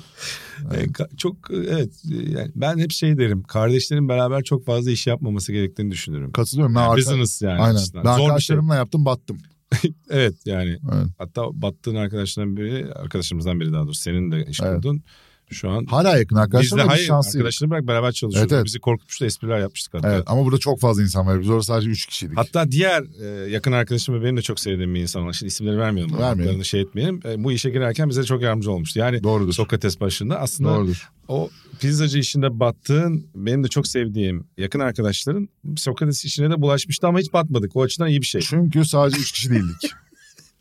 [0.74, 4.92] E, ka- çok e, evet e, yani ben hep şey derim kardeşlerin beraber çok fazla
[4.92, 6.32] iş yapmaması gerektiğini düşünürüm.
[6.32, 6.76] Katılıyorum.
[6.76, 7.62] Ben Yani arka- business yani.
[7.62, 7.76] Aynen.
[7.76, 8.04] açısından.
[8.06, 8.26] Ben Zor şey.
[8.26, 9.38] arkadaşlarımla yaptım battım.
[10.10, 11.08] Evet yani Evet.
[11.18, 14.76] hatta battığın arkadaşlardan biri arkadaşımızdan biri daha doğrusu senin de iş Evet.
[14.76, 15.04] kurdun.
[15.52, 18.52] Şu an Hala yakın biz de hayır arkadaşını bırak beraber çalışıyoruz.
[18.52, 18.66] Evet, evet.
[18.66, 20.14] Bizi korkutmuştu espriler yapmıştık hatta.
[20.14, 21.42] Evet ama burada çok fazla insan var.
[21.42, 22.38] Biz orada sadece üç kişiydik.
[22.38, 25.34] Hatta diğer e, yakın arkadaşım ve benim de çok sevdiğim bir insan var.
[25.34, 26.18] Şimdi isimleri vermiyorum.
[26.18, 26.66] Vermeyelim.
[26.66, 27.20] Şey etmeyelim.
[27.26, 29.00] E, bu işe girerken bize çok yardımcı olmuştu.
[29.00, 29.54] Yani Doğrudur.
[29.54, 31.10] Sokrates başında aslında Doğrudur.
[31.28, 31.50] o
[31.80, 37.34] pizzacı işinde battığın benim de çok sevdiğim yakın arkadaşların Sokrates işine de bulaşmıştı ama hiç
[37.34, 37.76] batmadık.
[37.76, 38.42] O açıdan iyi bir şey.
[38.42, 39.92] Çünkü sadece üç kişi değildik.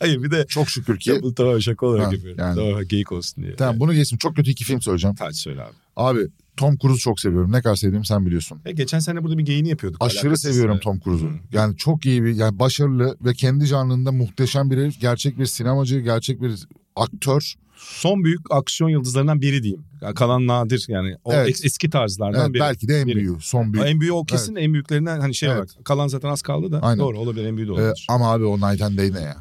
[0.04, 1.18] Hayır bir de Çok şükür ki.
[1.22, 2.38] bu tamam şaka olarak Ha, yapıyorum.
[2.40, 2.54] yani.
[2.56, 3.56] Tamam geyik olsun diye.
[3.56, 4.18] Tamam bunu geçtim.
[4.18, 5.16] Çok kötü iki film söyleyeceğim.
[5.18, 5.72] Hadi söyle abi.
[5.96, 6.20] Abi
[6.56, 7.52] Tom Cruise'u çok seviyorum.
[7.52, 8.60] Ne kadar sevdiğimi sen biliyorsun.
[8.64, 10.04] E, geçen sene burada bir geyini yapıyorduk.
[10.04, 10.82] Aşırı seviyorum Evet.
[10.82, 11.30] Tom Cruise'u.
[11.52, 15.00] Yani çok iyi bir, yani başarılı ve kendi canlında muhteşem bir herif.
[15.00, 17.54] Gerçek bir sinemacı, gerçek bir aktör.
[17.76, 19.84] Son büyük aksiyon yıldızlarından biri diyeyim.
[20.14, 21.48] Kalan nadir yani o Evet.
[21.48, 22.60] es- eski tarzlardan Evet, biri.
[22.60, 23.16] belki de en biri.
[23.16, 23.86] büyüğü, son büyük.
[23.86, 25.58] En büyüğü o kesin en büyüklerinden hani şey Evet.
[25.58, 25.84] olarak.
[25.84, 26.80] Kalan zaten az kaldı da.
[26.82, 26.98] Aynen.
[27.00, 28.06] Doğru olabilir en büyüğü de Ee, olabilir.
[28.10, 29.36] ama abi o Night and Day ne ya?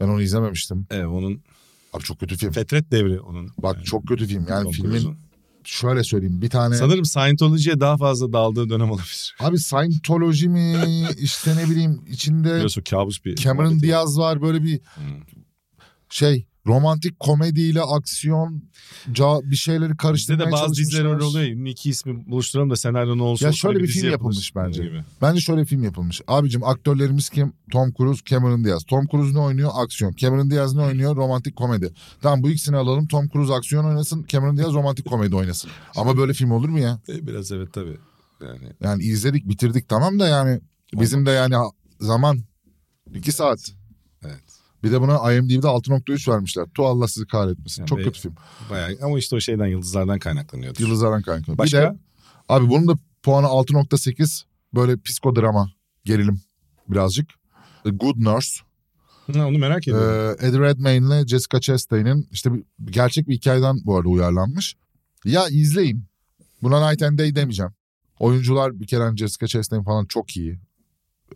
[0.00, 0.86] Ben onu izlememiştim.
[0.90, 1.42] evet onun
[1.92, 2.52] Abi çok kötü film.
[2.52, 3.50] Fetret devri onun.
[3.58, 4.46] Bak çok kötü film.
[4.48, 5.16] Yani Tom filmin Cruise'un.
[5.64, 6.74] şöyle söyleyeyim bir tane...
[6.76, 9.36] Sanırım Scientology'ye daha fazla daldığı dönem olabilir.
[9.40, 10.74] Abi Scientology mi
[11.18, 13.36] işte ne bileyim içinde Biliyorsun kabus bir.
[13.36, 13.80] Cameron.
[13.80, 15.04] Diaz var böyle bir Hmm.
[16.10, 18.62] şey romantik komediyle aksiyon
[19.42, 21.66] bir şeyleri Bizde karıştırmaya de bazı diziler öyle oluyor.
[21.66, 23.46] İki ismi buluşturalım da senaryo ne olsun.
[23.46, 24.82] Ya şöyle bir dizi film yapılır yapılmış bence.
[24.82, 25.02] gibi.
[25.22, 26.20] Bence şöyle bir film yapılmış.
[26.28, 27.52] Abicim aktörlerimiz kim?
[27.72, 28.84] Tom Cruise, Cameron Diaz.
[28.84, 29.70] Tom Cruise ne oynuyor?
[29.74, 30.12] Aksiyon.
[30.12, 31.16] Cameron Diaz ne oynuyor?
[31.16, 31.92] Romantik komedi.
[32.22, 33.06] Tamam bu ikisini alalım.
[33.06, 34.24] Tom Cruise aksiyon oynasın.
[34.28, 35.70] Cameron Diaz romantik komedi oynasın.
[35.96, 37.00] Ama böyle film olur mu ya?
[37.08, 37.96] E, Biraz evet tabii.
[38.42, 40.60] Yani Yani izledik bitirdik tamam da yani
[40.94, 41.54] bizim de yani
[42.00, 42.38] zaman
[43.14, 43.72] iki saat.
[44.86, 46.66] Bir de buna IMDb'de 6.3 vermişler.
[46.74, 47.82] Tu Allah sizi kahretmesin.
[47.82, 48.34] Yani Çok be- kötü film.
[48.70, 50.80] Bayağı ama işte o şeyden yıldızlardan kaynaklanıyordur.
[50.80, 51.58] Yıldızlardan kaynaklı.
[51.58, 51.78] Başka?
[51.78, 51.98] Bir de
[52.48, 54.42] abi bunun da puanı 6.8
[54.74, 55.70] böyle psikodrama
[56.04, 56.40] gerilim
[56.88, 57.28] birazcık.
[57.84, 58.60] The Good Nurse.
[59.34, 60.36] Ha, onu merak Ee, ediyorum.
[60.40, 64.76] Eddie Redmayne ile Jessica Chastain'in işte bir, gerçek bir hikayeden bu arada uyarlanmış.
[65.24, 66.04] Ya izleyin.
[66.62, 67.72] Buna Night and Day demeyeceğim.
[68.18, 70.58] Oyuncular bir kere Jessica Chastain falan çok iyi.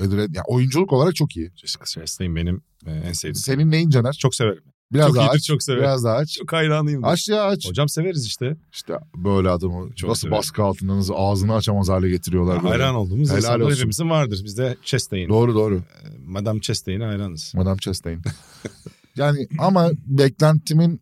[0.00, 1.50] Red, yani oyunculuk olarak çok iyi.
[1.57, 3.35] Jessica Chastain benim e, en sevdiğim.
[3.35, 4.12] Senin neyin Caner?
[4.12, 4.62] Çok severim.
[4.92, 5.44] Biraz çok daha iyidir, aç.
[5.44, 5.83] çok severim.
[5.83, 6.33] Biraz daha aç.
[6.38, 7.05] Çok hayranıyım.
[7.05, 7.68] Aç ya aç.
[7.68, 8.57] Hocam severiz işte.
[8.72, 10.38] İşte böyle adamı Çok nasıl severim.
[10.38, 12.57] baskı altında nasıl ağzını açamaz hale getiriyorlar.
[12.62, 12.68] böyle.
[12.68, 13.76] Hayran olduğumuz Helal olsun.
[13.76, 14.40] hepimizin vardır.
[14.44, 15.29] Bizde Chastain.
[15.29, 15.76] Doğru doğru.
[15.76, 15.83] E,
[16.26, 17.53] Madame Chastain'e hayranız.
[17.55, 18.22] Madame Chastain.
[19.16, 21.00] yani ama beklentimin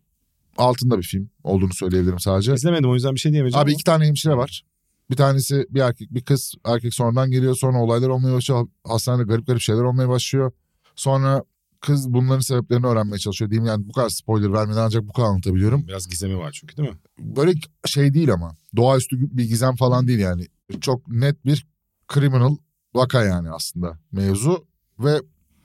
[0.57, 2.53] altında bir film olduğunu söyleyebilirim sadece.
[2.53, 3.63] İzlemedim o yüzden bir şey diyemeyeceğim.
[3.63, 4.63] Abi ama- iki tane hemşire var.
[5.09, 6.53] Bir tanesi bir erkek bir kız.
[6.65, 8.67] Erkek sonradan geliyor sonra olaylar olmaya başlıyor.
[8.87, 10.51] Hastanede garip garip şeyler olmaya başlıyor.
[10.95, 11.43] Sonra
[11.81, 13.67] kız bunların sebeplerini öğrenmeye çalışıyor diyeyim.
[13.67, 15.87] Yani bu kadar spoiler vermeden ancak bu kadar anlatabiliyorum.
[15.87, 16.97] Biraz gizemi var çünkü değil mi?
[17.19, 17.53] Böyle
[17.85, 20.47] şey değil ama doğaüstü bir gizem falan değil yani.
[20.81, 21.67] Çok net bir
[22.13, 22.55] criminal
[22.93, 24.65] vaka yani aslında mevzu.
[24.99, 25.21] Ve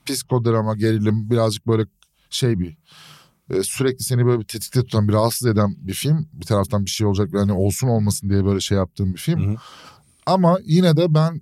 [0.07, 1.87] psikodrama gerilim birazcık böyle
[2.31, 2.77] şey bir
[3.63, 6.29] sürekli seni böyle bir tetikte tutan bir rahatsız eden bir film.
[6.33, 9.47] Bir taraftan bir şey olacak yani olsun olmasın diye böyle şey yaptığım bir film.
[9.47, 9.57] Hı hı.
[10.27, 11.41] Ama yine de ben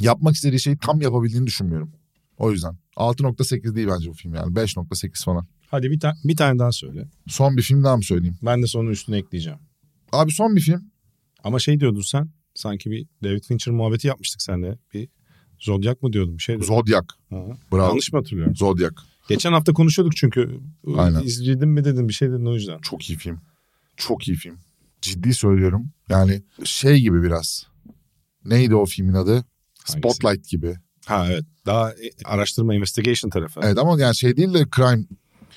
[0.00, 1.92] yapmak istediği şeyi tam yapabildiğini düşünmüyorum.
[2.38, 5.46] O yüzden 6.8 değil bence bu film yani 5.8 falan.
[5.70, 7.08] Hadi bir, ta- bir tane daha söyle.
[7.26, 8.38] Son bir film daha mı söyleyeyim?
[8.42, 9.58] Ben de sonun üstüne ekleyeceğim.
[10.12, 10.90] Abi son bir film.
[11.44, 12.30] Ama şey diyordun sen.
[12.54, 14.78] Sanki bir David Fincher muhabbeti yapmıştık seninle.
[14.94, 15.08] Bir
[15.58, 16.66] Zodiac mı diyordun bir şey diyordun.
[17.28, 17.36] Hı.
[17.72, 17.88] Bravo.
[17.88, 18.56] Yanlış mı hatırlıyorum?
[18.56, 18.94] Zodiac.
[19.28, 20.60] Geçen hafta konuşuyorduk çünkü.
[20.96, 21.22] Aynen.
[21.22, 22.78] İzledin mi dedin bir şey dedin o yüzden.
[22.78, 23.40] Çok iyi film.
[23.96, 24.58] Çok iyi film.
[25.02, 25.90] Ciddi söylüyorum.
[26.08, 27.66] Yani şey gibi biraz.
[28.44, 29.44] Neydi o filmin adı?
[29.84, 30.74] Spotlight gibi.
[31.06, 31.44] Ha evet.
[31.66, 33.60] Daha e, araştırma investigation tarafı.
[33.62, 35.04] Evet ama yani şey değil de crime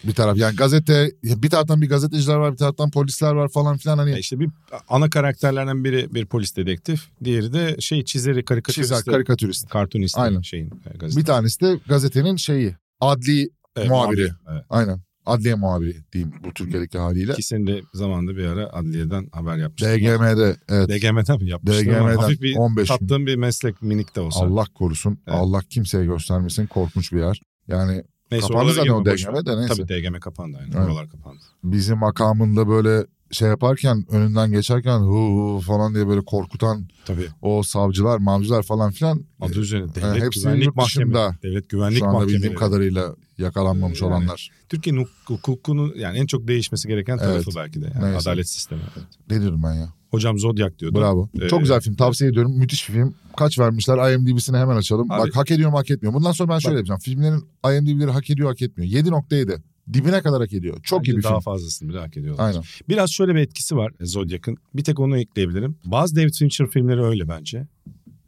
[0.03, 0.37] bir taraf.
[0.37, 4.17] Yani gazete bir taraftan bir gazeteciler var bir taraftan polisler var falan filan hani Ya
[4.17, 4.49] işte bir
[4.89, 7.07] ana karakterlerden biri bir polis dedektif.
[7.23, 8.91] Diğeri de şey çizeri karikatürist.
[8.91, 9.69] çizer karikatürist.
[9.69, 10.41] Kartunist Aynen.
[10.41, 11.21] şeyin e, gazete.
[11.21, 14.29] Bir tanesi de gazetenin şeyi adli Evet, muhabiri.
[14.51, 14.65] Evet.
[14.69, 17.31] aynen adliye muhabiri diyeyim bu Türkiye'deki haliyle.
[17.31, 19.91] İkisini de zamanında bir ara adliyeden haber yapmıştım.
[19.91, 22.97] DGM'de evet DGM'den mi yapmıştım DGM'den hafif bir 15 gün.
[22.97, 24.45] tattığım bir meslek minik de olsa.
[24.45, 25.39] Allah korusun Evet.
[25.39, 27.41] Allah kimseye göstermesin korkunç bir yer.
[27.67, 29.05] Yani Neyse, kapandı zaten o.
[29.05, 29.73] DGM de neyse.
[29.75, 30.71] Tabii DGM kapandı aynen.
[30.71, 30.87] Evet.
[30.87, 31.43] Oralar kapandı.
[31.63, 37.27] Bizim makamında böyle şey yaparken önünden geçerken hu falan diye böyle korkutan Tabii.
[37.41, 41.33] o savcılar, mavcılar falan filan Adı üzerine devlet hepsi güvenlik mahkemeleri.
[41.43, 42.59] Devlet güvenlik şu anda bildiğim mahkemeleri.
[42.59, 44.13] kadarıyla yakalanmamış Yani.
[44.13, 44.49] olanlar.
[44.69, 47.55] Türkiye'nin huk- hukukunun yani en çok değişmesi gereken tarafı Evet.
[47.55, 47.91] belki de.
[47.95, 48.29] Yani Neyse.
[48.29, 48.81] adalet sistemi.
[48.97, 49.07] Evet.
[49.29, 49.93] Ne diyorum ben ya?
[50.11, 50.99] Hocam Zodiac diyordu.
[50.99, 51.29] Bravo.
[51.41, 51.95] Ee, Çok güzel film.
[51.95, 52.57] Tavsiye ediyorum.
[52.57, 53.13] Müthiş bir film.
[53.37, 54.13] Kaç vermişler?
[54.13, 55.11] IMDb'sini hemen açalım.
[55.11, 56.13] Abi- Bak hak ediyor mu hak etmiyor.
[56.13, 56.99] Bundan sonra ben şöyle yapacağım.
[56.99, 58.91] Filmlerin IMDb'leri hak ediyor hak etmiyor.
[58.91, 59.61] 7.7.
[59.93, 60.77] Dibine kadar hak ediyor.
[60.83, 61.41] Çok Bence iyi bir daha film.
[61.41, 62.47] fazlasını bile hak ediyorlar.
[62.47, 62.63] Aynen.
[62.89, 64.57] Biraz şöyle bir etkisi var Zodiac'ın.
[64.73, 65.75] Bir tek onu ekleyebilirim.
[65.85, 67.67] Bazı David Fincher filmleri öyle bence.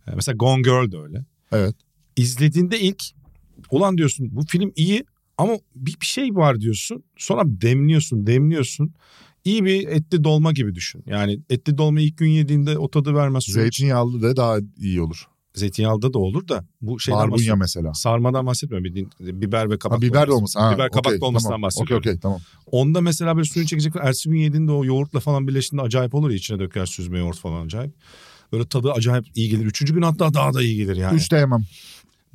[0.08, 1.26] Ee, Mesela Gone Girl de öyle.
[1.52, 1.76] Evet.
[2.16, 3.04] İzlediğinde ilk
[3.72, 5.04] ulan diyorsun bu film iyi
[5.38, 7.04] ama bir, bir şey var diyorsun.
[7.18, 8.94] Sonra demliyorsun demliyorsun.
[9.46, 11.04] İyi bir etli dolma gibi düşün.
[11.08, 13.44] Yani etli dolma ilk gün yediğinde o tadı vermez.
[13.44, 15.28] Zeytinyağlı da daha iyi olur.
[15.56, 17.94] Zeytinyağlıda da olur da bu şeyden Barbunya mesela.
[17.94, 18.84] Sarmadan bahsetmiyorum.
[18.86, 20.60] Bildiğin biber ve kabak Ha, biber de olması.
[20.60, 21.62] Ha, biber kabak okey, dolmasından tamam.
[21.62, 21.98] bahsediyorum.
[21.98, 22.40] Okey okey tamam.
[22.72, 23.96] Onda mesela böyle suyunu çekecek.
[23.96, 26.36] Ertesi gün yediğinde o yoğurtla falan birleştiğinde acayip olur ya.
[26.36, 27.94] içine döker süzme yoğurt falan acayip.
[28.52, 29.66] Böyle tadı acayip iyi gelir.
[29.66, 31.16] Üçüncü gün hatta daha da iyi gelir yani.
[31.16, 31.66] Üçte yemem.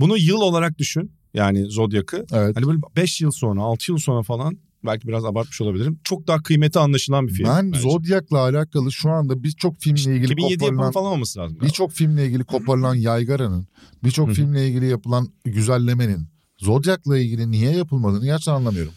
[0.01, 1.13] Bunu yıl olarak düşün.
[1.35, 2.27] Yani Zodiac'ı.
[2.33, 2.57] Evet.
[2.57, 6.01] Hani böyle 5 yıl sonra 6 yıl sonra falan belki biraz abartmış olabilirim.
[6.05, 7.49] Çok daha kıymeti anlaşılan bir film.
[7.49, 7.81] ben bence.
[7.81, 11.59] Zodiac'la alakalı şu anda birçok filmle ilgili 2007 yapımı koparılan falan olması lazım.
[11.63, 13.69] birçok filmle ilgili koparılan yaygaranın,
[14.05, 18.93] birçok filmle ilgili yapılan güzellemenin Zodiac'la ilgili niye yapılmadığını gerçekten anlamıyorum.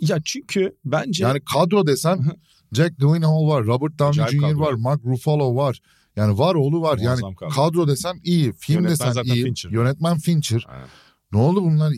[0.00, 2.26] Ya çünkü bence Yani kadro desen.
[2.72, 4.48] Jack Gyllenhaal var, Robert Downey Acayip Jr.
[4.52, 4.60] kadro.
[4.60, 5.80] var, Mark Ruffalo var.
[6.16, 6.98] Yani var oğlu var.
[6.98, 7.50] Muazzam yani kadro.
[7.50, 9.44] kadro desen iyi, film Yönetmen desen iyi.
[9.44, 9.70] Fincher.
[9.70, 10.64] Yönetmen Fincher.
[10.68, 10.86] Aynen.
[11.32, 11.94] Ne oldu bunlar?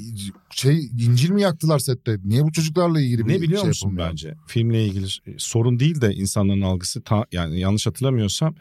[0.51, 2.17] Şey incil mi yaktılar sette?
[2.25, 4.11] Niye bu çocuklarla ilgili bir ne biliyor şey musun yapılmıyor?
[4.11, 4.35] bence?
[4.47, 5.07] Filmle ilgili
[5.39, 8.55] sorun değil de insanların algısı ta, yani yanlış hatırlamıyorsam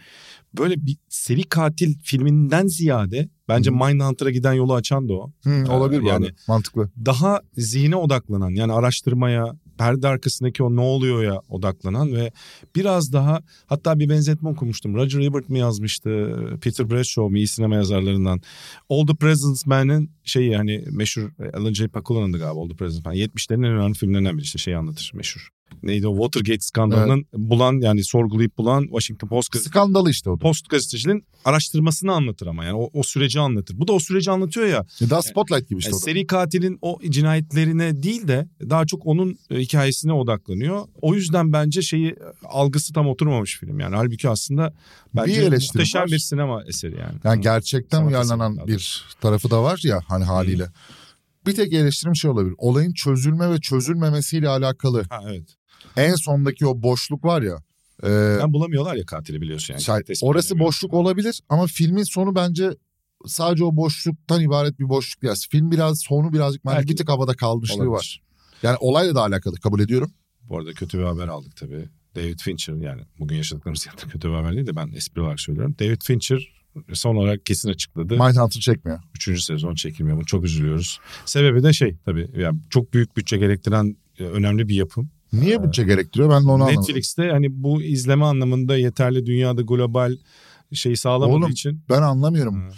[0.58, 3.76] böyle bir seri katil filminden ziyade bence Hı.
[3.76, 5.32] Mindhunter'a giden yolu açan da o.
[5.44, 6.32] Hı, olabilir bu yani-.
[6.48, 6.90] Mantıklı.
[7.06, 12.32] Daha zihne odaklanan yani araştırmaya, perde arkasındaki o ne oluyor ya odaklanan ve
[12.76, 14.96] biraz daha hatta bir benzetme okumuştum.
[14.96, 16.10] Roger Ebert mi yazmıştı?
[16.62, 18.42] Peter Bradshaw mu iyi sinema yazarlarından.
[18.90, 21.88] All the President's Man'in şeyi hani meşhur Alan J.
[21.88, 23.16] Pakula'nın da galiba All the President's Man.
[23.16, 25.59] 70'lerin en önemli filmlerinden biri işte şeyi anlatır meşhur.
[25.84, 30.40] Neydi o Watergate skandalının bulan yani sorgulayıp bulan Washington Post gazete- Skandalı işte o da.
[30.42, 33.80] Post gazeteciliğin araştırmasını anlatır ama yani o, o süreci anlatır.
[33.80, 34.86] Bu da o süreci anlatıyor ya.
[35.10, 36.04] Daha Spotlight gibi işte Yani o da.
[36.06, 40.88] seri katilin o cinayetlerine değil de daha çok onun e, hikayesine odaklanıyor.
[41.02, 42.16] O yüzden bence şeyi e,
[42.48, 43.96] algısı tam oturmamış film yani.
[43.96, 44.74] Halbuki aslında
[45.16, 46.08] bence Bir muhteşem var.
[46.12, 47.16] bir sinema eseri yani.
[47.24, 50.68] Yani gerçekten Sanat uyarlanan bir tarafı da var ya hani haliyle.
[51.46, 52.56] Bir tek eleştirim şey olabilir.
[52.58, 55.04] Olayın çözülme ve çözülmemesiyle alakalı.
[55.10, 55.56] Ha evet.
[55.98, 57.58] En sondaki o boşluk var ya.
[58.04, 59.82] e, Ben bulamıyorlar ya katili biliyorsun yani.
[59.82, 62.70] şey, orası boşluk olabilir ama filmin sonu bence
[63.26, 65.36] sadece o boşluktan ibaret bir boşluk değil.
[65.52, 67.92] Film biraz sonu birazcık bence bir tık havada kalmışlığı Olabilir.
[67.92, 68.22] var.
[68.64, 70.12] Yani olayla da alakalı kabul ediyorum.
[70.50, 71.90] Bu arada kötü bir haber aldık tabii.
[72.16, 75.76] David Fincher yani bugün yaşadıklarımız yanında kötü bir haber değil de ben espri olarak söylüyorum.
[75.80, 76.52] David Fincher
[76.94, 78.14] son olarak kesin açıkladı.
[78.14, 79.00] Mindhunter çekmiyor.
[79.16, 80.18] Üçüncü sezon çekilmiyor.
[80.18, 81.00] Bunu çok üzülüyoruz.
[81.26, 85.10] Sebebi de şey tabii yani çok büyük bütçe gerektiren e, önemli bir yapım.
[85.34, 86.82] Niye bütçe gerektiriyor ben de onu anlamadım.
[86.82, 90.18] Netflix'te hani bu izleme anlamında yeterli dünyada global
[90.74, 92.70] şey sağlamadığı Oğlum, için Ben anlamıyorum.
[92.70, 92.74] Hı.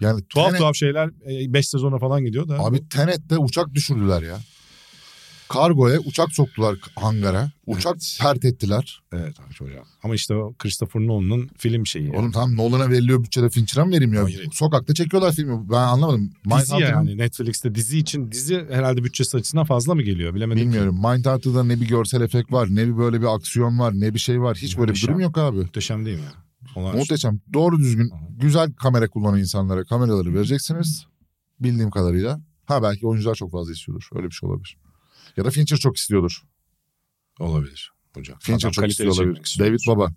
[0.00, 1.10] Yani tuhaf Tenet- tuhaf şeyler
[1.52, 2.58] 5 sezona falan gidiyor da.
[2.58, 4.38] Abi Tenet'te uçak düşürdüler ya.
[5.48, 7.50] Kargoya uçak soktular hangara.
[7.66, 8.18] Uçak Evet.
[8.20, 9.00] pert ettiler.
[9.12, 9.84] Evet abi hocam.
[10.02, 12.10] Ama işte o Christopher Nolan'ın film şeyi.
[12.12, 14.22] Oğlum tamam Nolan'a veriliyor bütçede Fincher'a mı verilmiyor?
[14.22, 14.48] Hayır.
[14.52, 15.68] Sokakta çekiyorlar filmi.
[15.70, 16.30] Ben anlamadım.
[16.44, 20.58] dizi Mindhunter'ın- yani Netflix'te dizi için dizi herhalde bütçesi açısından fazla mı geliyor bilemedim.
[20.62, 20.64] ki.
[20.66, 20.94] Bilmiyorum.
[20.94, 24.40] Mindhunter'da ne bir görsel efekt var, ne bir böyle bir aksiyon var, ne bir şey
[24.40, 24.56] var.
[24.56, 25.08] Hiç böyle bir Muhteşem.
[25.08, 25.56] durum yok abi.
[25.58, 26.24] Muhteşem değil mi?
[26.76, 27.40] Onlar Muhteşem.
[27.52, 31.06] Doğru düzgün, güzel kamera kullanan insanlara kameraları vereceksiniz.
[31.60, 32.40] Bildiğim kadarıyla.
[32.66, 34.08] Ha belki oyuncular çok fazla istiyordur.
[34.14, 34.76] Öyle bir şey olabilir.
[35.38, 36.42] Ya da Fincher çok istiyordur.
[37.40, 38.38] olabilir hocam.
[38.40, 39.56] Fincher Adam çok istiyor olabilir.
[39.58, 40.12] David Baba.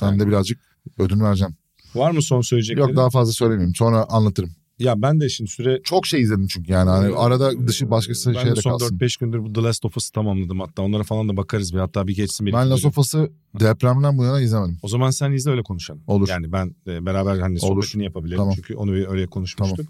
[0.00, 0.60] Sen de birazcık
[0.98, 1.56] ödün vereceğim.
[1.94, 2.88] Var mı son söyleyeceklerin?
[2.88, 3.74] Yok daha fazla söylemeyeyim.
[3.74, 4.50] Sonra anlatırım.
[4.78, 6.90] Ya ben de şimdi süre Çok şey izledim çünkü yani.
[6.90, 8.98] Hani arada dışı başka ben de şeyler son kalsın.
[8.98, 12.06] 4-5 gündür bu The Last of Us'ı tamamladım hatta onlara falan da bakarız bir hatta
[12.06, 12.52] bir geçsin bir.
[12.52, 14.78] Ben Last of Us'ı depremden bu yana izlemedim.
[14.82, 16.02] O zaman sen izle öyle konuşalım.
[16.06, 16.28] Olur.
[16.28, 17.82] Yani ben e, beraber hani Olur.
[17.82, 18.54] sohbetini yapabilelim Tamam.
[18.56, 19.86] çünkü onu öyle konuşmuştuk.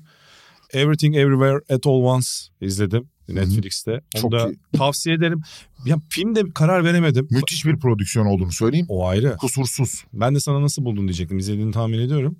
[0.72, 2.28] Everything Everywhere at All Once
[2.60, 3.90] izledim Netflix'te.
[3.92, 4.58] Onu Çok da iyi.
[4.78, 5.40] tavsiye ederim.
[5.84, 7.28] Ya filmde karar veremedim.
[7.30, 8.86] Müthiş bir prodüksiyon olduğunu söyleyeyim.
[8.88, 9.36] O ayrı.
[9.36, 10.04] Kusursuz.
[10.12, 11.38] Ben de sana nasıl buldun diyecektim.
[11.38, 12.36] İzlediğini tahmin ediyorum.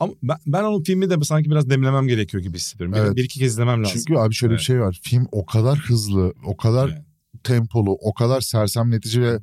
[0.00, 2.94] Ama ben, ben onun filmi de sanki biraz demlemem gerekiyor gibi hissediyorum.
[2.94, 3.16] Bir, Evet.
[3.16, 4.00] bir iki kez izlemem lazım.
[4.06, 4.60] Çünkü abi şöyle Evet.
[4.60, 5.00] bir şey var.
[5.02, 7.02] Film o kadar hızlı, o kadar Evet.
[7.44, 9.38] tempolu, o kadar sersemletici ve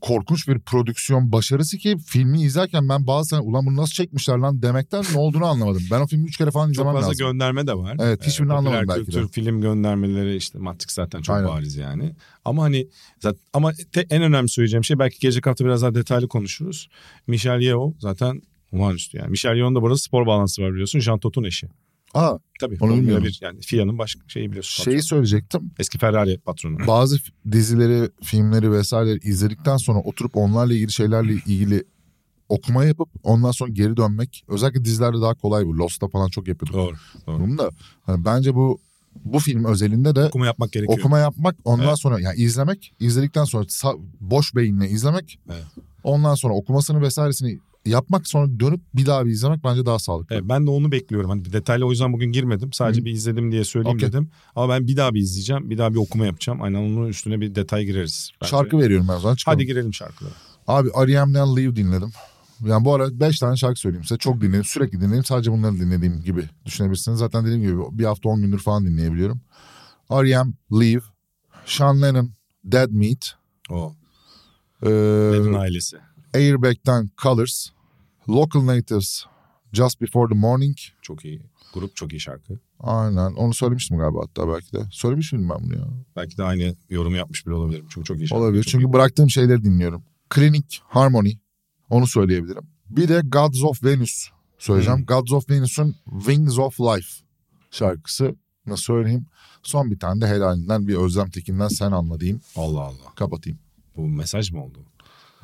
[0.00, 5.04] korkunç bir prodüksiyon başarısı ki filmi izlerken ben bazen ulan bunu nasıl çekmişler lan demekten
[5.14, 5.82] ne olduğunu anlamadım.
[5.90, 7.26] Ben o filmi üç kere falan Çok izlemem fazla lazım.
[7.26, 7.96] gönderme de var.
[8.00, 9.28] Evet, hiçbirini popüler anlamadım belki kültür, de.
[9.28, 11.48] film göndermeleri işte Matrix zaten çok Aynen.
[11.48, 12.14] bariz yani.
[12.44, 12.88] Ama hani
[13.20, 16.88] zaten, ama te- en önemli söyleyeceğim şey belki gelecek hafta biraz daha detaylı konuşuruz.
[17.26, 18.42] Michel Yeoh zaten
[18.72, 19.30] olağanüstü yani.
[19.30, 21.00] Michel Yeoh'un da burada spor bağlantısı var biliyorsun.
[21.00, 21.68] Jean Tot'un eşi.
[22.14, 22.76] Aa, Tabii.
[22.80, 23.24] Onu bilmiyorum.
[23.24, 24.84] 1 yani FIA'nın baş şeyi biliyorsun.
[24.84, 25.70] şeyi söyleyecektim.
[25.78, 26.78] Eski Ferrari patronu.
[26.86, 27.16] Bazı
[27.52, 31.84] dizileri, filmleri vesaire izledikten sonra oturup onlarla ilgili şeylerle ilgili
[32.48, 35.78] okuma yapıp ondan sonra geri dönmek özellikle dizilerde daha kolay bu.
[35.78, 36.74] Lost'ta falan çok yapıyorduk.
[36.76, 36.96] Doğru.
[37.26, 37.40] doğru.
[37.42, 37.70] Bunu da
[38.02, 38.78] hani bence bu
[39.24, 40.98] bu film özelinde de Okuma yapmak gerekiyor.
[40.98, 41.98] okuma yapmak ondan Evet.
[41.98, 43.64] sonra yani izlemek izledikten sonra
[44.20, 45.64] boş beyinle izlemek Evet.
[46.04, 50.34] ondan sonra okumasını vesairesini yapmak sonra dönüp bir daha bir izlemek bence daha sağlıklı.
[50.34, 51.30] Evet, ben de onu bekliyorum.
[51.30, 52.72] Hani bir detaylı o yüzden bugün girmedim.
[52.72, 53.04] Sadece Hı.
[53.04, 54.08] bir izledim diye söyleyeyim Okey.
[54.08, 54.30] dedim.
[54.56, 55.70] Ama ben bir daha bir izleyeceğim.
[55.70, 56.62] Bir daha bir okuma yapacağım.
[56.62, 58.30] Aynen onun üstüne bir detay gireriz.
[58.42, 58.50] bence.
[58.50, 59.56] Şarkı veriyorum ben o zaman çıkalım.
[59.56, 60.34] Hadi girelim şarkılara.
[60.66, 62.12] Abi R.E.M'den Leave dinledim.
[62.66, 64.18] Yani bu ara 5 tane şarkı söyleyeyim size.
[64.18, 64.64] Çok dinledim.
[64.64, 65.24] Sürekli dinledim.
[65.24, 67.18] Sadece bunları dinlediğim gibi düşünebilirsiniz.
[67.18, 69.40] Zaten dediğim gibi bir hafta 10 gündür falan dinleyebiliyorum.
[70.10, 70.52] R.E.M.
[70.72, 71.02] Leave.
[71.66, 72.30] Sean Lennon
[72.64, 73.34] Dead Meat.
[73.70, 73.94] O.
[74.82, 74.88] Ee,
[75.32, 75.96] Ledin ailesi.
[76.34, 77.68] Airbag'den Colors.
[78.28, 79.24] Local Natives
[79.72, 80.76] Just Before the Morning.
[81.02, 81.42] Çok iyi.
[81.74, 82.58] Grup çok iyi şarkı.
[82.80, 83.32] Aynen.
[83.34, 84.78] Onu söylemiştim galiba hatta belki de.
[84.90, 85.86] Söylemiş miydim ben bunu ya?
[86.16, 87.86] Belki de aynı yorumu yapmış bile olabilirim.
[87.90, 88.42] Çünkü çok iyi şarkı.
[88.42, 88.62] Olabilir.
[88.62, 90.02] Çok Çünkü bıraktığım şeyleri dinliyorum.
[90.34, 91.32] Clinic Harmony.
[91.90, 92.64] Onu söyleyebilirim.
[92.90, 94.98] Bir de Gods of Venus söyleyeceğim.
[94.98, 95.06] Hmm.
[95.06, 97.08] Gods of Venus'un Wings of Life
[97.70, 98.34] şarkısı.
[98.66, 99.26] Nasıl söyleyeyim?
[99.62, 102.40] Son bir tane de helalinden bir Özlem Tekin'den sen anla diyeyim.
[102.56, 103.14] Allah Allah.
[103.16, 103.58] Kapatayım.
[103.96, 104.78] Bu mesaj mı oldu?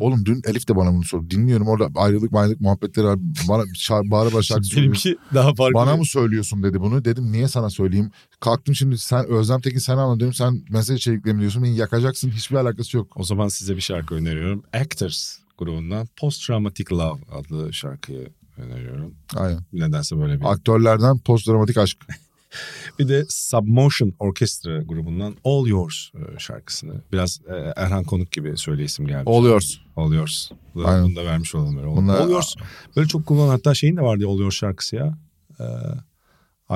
[0.00, 1.30] Oğlum dün Elif de bana bunu sordu.
[1.30, 3.18] Dinliyorum orada ayrılık ayrılık muhabbetleri var.
[3.48, 4.96] Bana şar, bağıra bağıra şarkı söylüyor.
[5.34, 5.74] daha farklı.
[5.74, 7.04] Bana mı söylüyorsun dedi bunu.
[7.04, 8.10] Dedim niye sana söyleyeyim.
[8.40, 10.34] Kalktım şimdi sen Özlem Tekin sen anla diyorum.
[10.34, 11.62] Sen mesaj içeriklerini diyorsun.
[11.62, 12.30] Beni yakacaksın.
[12.30, 13.12] Hiçbir alakası yok.
[13.16, 14.62] O zaman size bir şarkı öneriyorum.
[14.72, 19.14] Actors grubundan Post Traumatic Love adlı şarkıyı öneriyorum.
[19.36, 19.60] Aynen.
[19.72, 20.52] Nedense böyle bir.
[20.52, 21.98] Aktörlerden post dramatik aşk.
[22.98, 27.02] Bir de Submotion Orchestra grubundan All Yours e, şarkısını.
[27.12, 29.22] Biraz e, Erhan Konuk gibi söyleyesim geldi.
[29.26, 29.62] Oluyor.
[29.96, 30.50] All Yours.
[30.74, 31.04] Bunu Aynen.
[31.04, 31.76] bunu da vermiş olalım.
[31.76, 31.86] Böyle.
[31.88, 32.54] All, Bunlar- All Yours.
[32.96, 35.18] Böyle çok kullanılan hatta şeyin de vardı All Yours şarkısı ya.
[35.60, 35.64] Ee,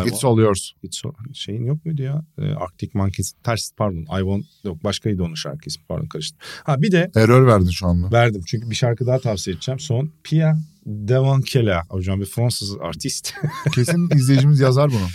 [0.04, 0.70] I It's all yours.
[0.82, 2.24] It's all- şeyin yok muydu ya?
[2.38, 3.32] Ee, Arctic Monkeys.
[3.42, 4.00] Ters pardon.
[4.02, 6.36] I want yok başkaydı onun şarkı ismi pardon karıştı.
[6.64, 8.12] Ha bir de Error verdin şu anda.
[8.12, 9.78] verdim çünkü bir şarkı daha tavsiye edeceğim.
[9.80, 10.56] Son Pia
[10.86, 11.82] Devankela.
[11.88, 13.34] Hocam bir Fransız artist.
[13.74, 14.98] Kesin izleyicimiz yazar bunu.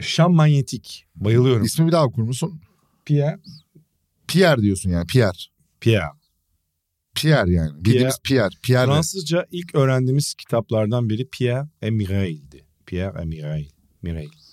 [0.00, 1.06] Şam Manyetik.
[1.16, 1.64] Bayılıyorum.
[1.64, 2.60] İsmi bir daha okur musun?
[3.04, 3.36] Pia.
[4.28, 5.06] Pierre diyorsun yani.
[5.06, 5.38] Pierre.
[5.80, 6.02] Pia.
[7.14, 7.84] Pierre yani.
[7.84, 8.54] Bildiğimiz Pierre.
[8.62, 8.86] Pierre.
[8.86, 12.64] Fransızca ilk öğrendiğimiz kitaplardan biri Pierre et Mireille'di.
[12.86, 13.70] Pierre et Mireille.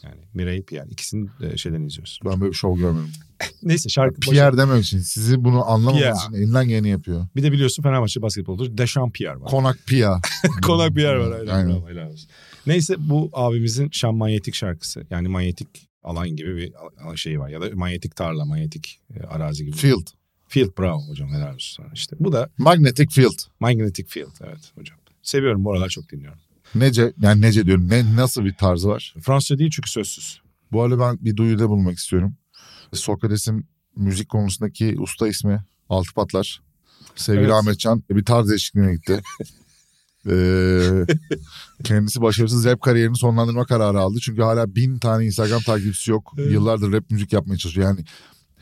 [0.03, 0.87] Yani Mireille Pierre.
[0.89, 2.19] İkisini de şeyden izliyoruz.
[2.25, 3.11] Ben böyle bir şov görmedim.
[3.63, 4.99] Neyse şarkı başı- Pierre demek için.
[4.99, 6.15] Sizi bunu anlamamanız Pierre.
[6.17, 7.27] için elinden geleni yapıyor.
[7.35, 8.77] Bir de biliyorsun Fenerbahçe basketboldur.
[8.77, 9.49] Deschamps Pierre var.
[9.49, 10.21] Konak Pierre.
[10.65, 11.31] Konak Pierre var.
[11.39, 11.81] Aynen.
[11.87, 12.07] Aynen.
[12.07, 12.29] Olsun.
[12.67, 15.07] Neyse bu abimizin Şam manyetik şarkısı.
[15.09, 15.67] Yani manyetik
[16.03, 16.73] alan gibi bir
[17.15, 17.49] şeyi var.
[17.49, 19.75] Ya da manyetik tarla, manyetik e, arazi gibi.
[19.75, 20.07] Field.
[20.47, 21.85] Field bravo hocam helal olsun.
[21.93, 23.39] İşte bu da Magnetic Field.
[23.59, 24.97] magnetic field evet hocam.
[25.21, 26.39] Seviyorum bu aralar çok dinliyorum.
[26.75, 27.13] Nece.
[27.21, 27.89] Yani nece diyorum.
[27.89, 29.15] Ne, nasıl bir tarzı var?
[29.21, 30.41] Fransızca değil çünkü sözsüz.
[30.71, 32.35] Bu arada ben bir duyuda bulmak istiyorum.
[32.93, 36.61] Sokrates'in müzik konusundaki usta ismi Altı Patlar.
[37.15, 37.53] Sevgili Evet.
[37.53, 39.21] Ahmetcan bir tarz değişikliğine gitti.
[40.29, 41.05] Ee,
[41.83, 44.19] kendisi başarısız rap kariyerini sonlandırma kararı aldı.
[44.21, 46.33] Çünkü hala bin tane Instagram takipçisi yok.
[46.37, 46.51] Evet.
[46.51, 47.87] Yıllardır rap müzik yapmaya çalışıyor.
[47.87, 47.99] Yani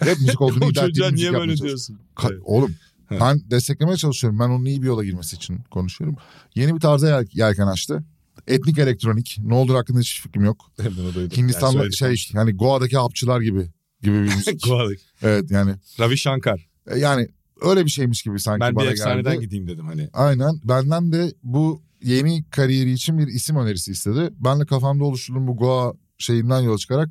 [0.06, 1.99] rap müzik olduğunu iddia ettiği müzik niye böyle diyorsun?
[2.15, 2.41] Ka- Evet.
[2.45, 2.75] Oğlum
[3.12, 4.39] ben desteklemeye çalışıyorum.
[4.39, 6.17] Ben onun iyi bir yola girmesi için konuşuyorum.
[6.56, 8.04] Yeni bir tarza yel- yelken açtı.
[8.47, 9.38] Etnik elektronik.
[9.43, 10.71] Ne olur hakkında hiç fikrim yok.
[11.38, 13.67] Hindistan'da Yani şey yani Goa'daki hapçılar gibi
[14.01, 14.63] gibi bir müzik.
[14.63, 15.01] Goa'daki.
[15.21, 16.67] evet yani Ravi Shankar.
[16.88, 17.28] e, yani
[17.62, 19.46] öyle bir şeymiş gibi sanki Ben bir bana efsaneden geldi.
[19.46, 20.10] gideyim dedim hani.
[20.13, 20.60] Aynen.
[20.63, 24.30] Benden de bu yeni kariyeri için bir isim önerisi istedi.
[24.39, 27.10] Ben de kafamda oluşturduğum bu Goa şeyinden yola çıkarak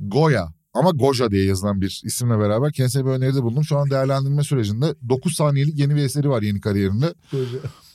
[0.00, 3.64] Goya ama Goja diye yazılan bir isimle beraber kendisine bir öneride bulundum.
[3.64, 7.14] Şu an değerlendirme sürecinde 9 saniyelik yeni bir eseri var yeni kariyerinde.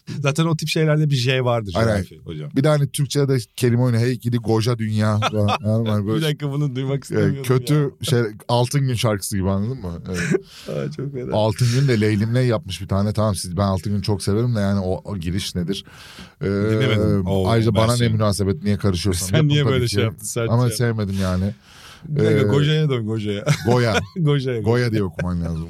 [0.22, 1.74] Zaten o tip şeylerde bir J vardır.
[1.78, 2.06] Aynen.
[2.24, 2.50] Hocam.
[2.56, 5.20] Bir de hani Türkçe'de kelime oyunu hey gidi goja dünya.
[5.20, 5.46] falan.
[5.82, 5.90] Mı?
[5.90, 10.02] Hani Bir böyle dakika bunu duymak istemiyorum kötü şey altın gün şarkısı gibi anladın mı?
[10.10, 10.20] Evet.
[10.68, 10.74] ya.
[10.76, 11.36] Aa, çok fena.
[11.36, 14.60] Altın gün de Leylimle yapmış bir tane tamam siz ben Altın gün çok severim de
[14.60, 15.86] yani o, o giriş nedir?
[16.42, 17.26] Ee, Dinlemedim.
[17.28, 18.12] Oo, ayrıca bana ne versiyon.
[18.14, 19.28] münasebet niye karışıyorsan.
[19.28, 19.92] Sen niye böyle ki.
[19.92, 20.48] şey yaptın?
[20.50, 21.54] Ama şey- sevmedim yani.
[22.08, 23.46] Bir dakika Ee, Goja'ya dön Goja'ya.
[23.66, 24.00] Goya.
[24.18, 24.62] Goja'ya.
[24.62, 25.70] Goya diye okuman lazım.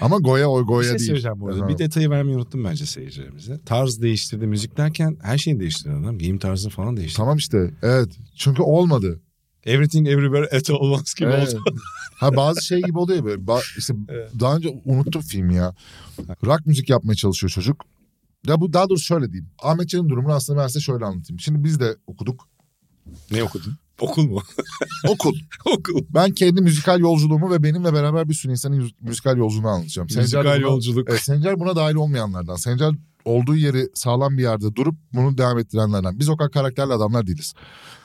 [0.00, 1.06] Ama Goya o Bir Goya şey değil.
[1.06, 1.68] söyleyeceğim bu arada.
[1.68, 3.60] Bir detayı vermeyi unuttum bence seyircilerimize.
[3.66, 6.18] Tarz değiştirdi müzik derken her şeyi değiştirdi adam.
[6.18, 7.16] Giyim tarzını falan değiştirdi.
[7.16, 8.08] Tamam işte evet.
[8.36, 9.20] Çünkü olmadı.
[9.64, 11.54] Everything Everywhere at All Once gibi Evet.
[11.54, 11.76] oldu.
[12.20, 13.42] ha bazı şey gibi oluyor böyle.
[13.42, 14.30] Ba- işte Evet.
[14.40, 15.74] daha önce unuttum filmi ya.
[16.46, 17.84] Rock müzik yapmaya çalışıyor çocuk.
[18.46, 19.50] Ya bu daha doğrusu şöyle diyeyim.
[19.62, 21.40] Ahmetcan'ın durumunu aslında ben size şöyle anlatayım.
[21.40, 22.48] Şimdi biz de okuduk.
[23.30, 23.76] Ne okudun?
[24.00, 24.42] Okul mu?
[25.08, 25.34] Okul.
[25.64, 26.00] Okul.
[26.14, 30.08] Ben kendi müzikal yolculuğumu ve benimle beraber bir sürü insanın müzikal yolculuğunu anlatacağım.
[30.08, 31.08] Sencer Müzikal buna- yolculuk.
[31.10, 32.56] Evet, Sencer buna dahil olmayanlardan.
[32.56, 32.92] Sencer
[33.24, 36.18] olduğu yeri sağlam bir yerde durup bunu devam ettirenlerden.
[36.18, 37.54] Biz o kadar karakterli adamlar değiliz.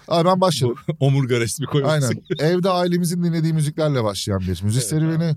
[0.07, 0.75] Abi ben başladım.
[0.99, 2.07] Omurga resmi koyması.
[2.07, 2.21] Aynen.
[2.39, 5.35] Evde ailemizin dinlediği müziklerle başlayan bir müzik Evet, serüveni.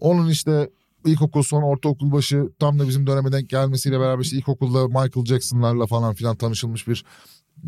[0.00, 0.70] Onun işte
[1.06, 5.86] ilkokul son ortaokul başı tam da bizim döneme denk gelmesiyle beraber işte ilkokulda Michael Jackson'larla
[5.86, 7.04] falan filan tanışılmış bir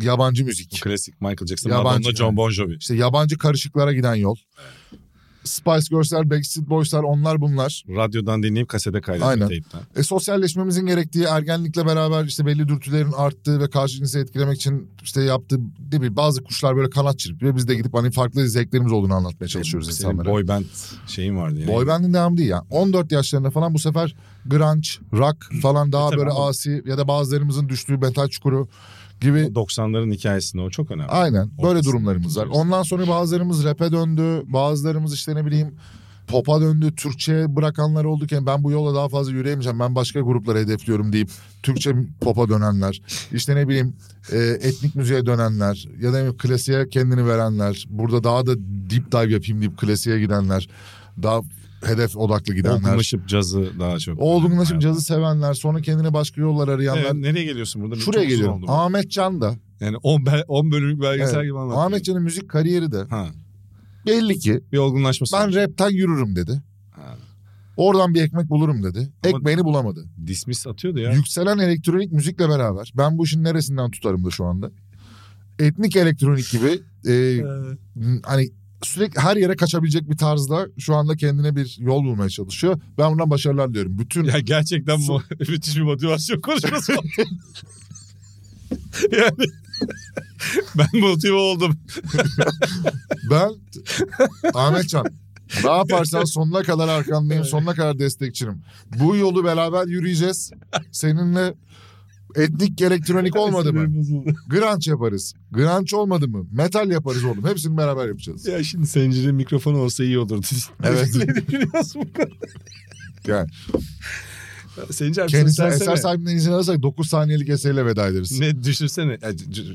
[0.02, 0.80] yabancı müzik.
[0.82, 2.76] Klasik Michael Jackson, Yabancı Madonna, John Bon Jovi.
[2.80, 4.36] İşte yabancı karışıklara giden yol.
[5.44, 7.84] Spice Girls'ler, Backstreet Boys'lar onlar bunlar.
[7.88, 9.48] Radyodan dinleyip kasete kaydettim Aynen.
[9.48, 9.80] teypten.
[9.96, 15.22] E, sosyalleşmemizin gerektiği ergenlikle beraber işte belli dürtülerin arttığı ve karşı cinsi etkilemek için işte
[15.22, 16.16] yaptığı değil mi?
[16.16, 17.56] Bazı kuşlar böyle kanat çırpıyor.
[17.56, 20.30] Biz de gidip hani farklı zevklerimiz olduğunu anlatmaya çalışıyoruz Senin insanlara.
[20.30, 20.64] boy band
[21.06, 21.72] şeyin vardı yani.
[21.72, 22.62] Boy band'in devamı değil ya.
[22.70, 24.14] 14 yaşlarında falan bu sefer
[24.46, 28.68] grunge, rock falan daha E böyle asi ya da bazılarımızın düştüğü metal çukuru
[29.20, 29.38] gibi.
[29.38, 31.08] 90'ların hikayesinde o çok önemli.
[31.08, 31.92] Aynen böyle Ortasında.
[31.92, 32.46] durumlarımız var.
[32.52, 34.42] Ondan sonra bazılarımız rap'e döndü.
[34.46, 35.74] Bazılarımız işte ne bileyim
[36.28, 36.94] pop'a döndü.
[36.96, 38.28] Türkçe bırakanlar olduk.
[38.32, 39.80] Ben bu yola daha fazla yürüyemeyeceğim.
[39.80, 41.30] Ben başka grupları hedefliyorum deyip
[41.62, 43.02] Türkçe pop'a dönenler.
[43.32, 43.96] İşte ne bileyim
[44.32, 45.88] e, etnik müziğe dönenler.
[46.00, 47.86] Ya da klasiğe kendini verenler.
[47.90, 48.52] Burada daha da
[48.90, 50.68] deep dive yapayım deyip klasiğe gidenler.
[51.22, 51.40] Daha
[51.84, 52.76] hedef odaklı gidenler.
[52.76, 54.18] Olgunlaşıp cazı daha çok.
[54.20, 55.54] Olgunlaşıp cazı sevenler.
[55.54, 57.02] Sonra kendine başka yollar arayanlar.
[57.02, 57.96] Evet, nereye geliyorsun burada?
[57.96, 58.64] Şuraya Çok geliyorum.
[58.70, 59.54] Ahmet Can da.
[59.80, 61.44] Yani 10, 10 bölümlük belgesel Evet.
[61.44, 61.80] gibi anlattın.
[61.80, 63.26] Ahmet Can'ın müzik kariyeri de Ha,
[64.06, 65.36] belli ki bir olgunlaşması.
[65.36, 66.62] ben rapten yürürüm dedi.
[66.90, 67.16] Ha.
[67.76, 69.08] Oradan bir ekmek bulurum dedi.
[69.26, 70.04] Ama- Ekmeğini bulamadı.
[70.26, 71.12] Dismiss atıyordu ya.
[71.12, 74.70] Yükselen elektronik müzikle beraber ben bu işin neresinden tutarım da şu anda.
[75.58, 77.42] Etnik elektronik gibi e,
[78.24, 78.50] hani
[78.82, 82.80] sürekli her yere kaçabilecek bir tarzda şu anda kendine bir yol bulmaya çalışıyor.
[82.98, 83.98] Ben bundan başarılar diliyorum.
[83.98, 87.06] Bütün Ya gerçekten bu müthiş bir motivasyon konuşması oldu.
[89.12, 89.46] yani
[90.78, 91.78] ben motive oldum.
[93.30, 93.50] ben
[94.54, 95.06] Ahmetcan
[95.64, 98.62] ne yaparsan sonuna kadar arkandayım, sonuna kadar destekçinim.
[98.98, 100.50] Bu yolu beraber yürüyeceğiz.
[100.92, 101.54] Seninle
[102.38, 103.88] etnik elektronik olmadı mı?
[104.48, 105.34] Grunge yaparız.
[105.50, 106.46] Grunge olmadı mı?
[106.52, 107.46] Metal yaparız oğlum.
[107.46, 108.46] Hepsini beraber yapacağız.
[108.46, 110.40] Ya şimdi Sencir'in mikrofonu olsa iyi olurdu.
[110.84, 111.08] Evet.
[111.14, 112.34] ne düşünüyorsun bu konuda?
[113.26, 113.48] Yani
[114.90, 115.82] Sencer kendisi seslersene.
[115.92, 118.38] eser sahibinden izin alırsak 9 saniyelik eseriyle veda ederiz.
[118.40, 119.18] Ne düşünsene.
[119.22, 119.32] Ya,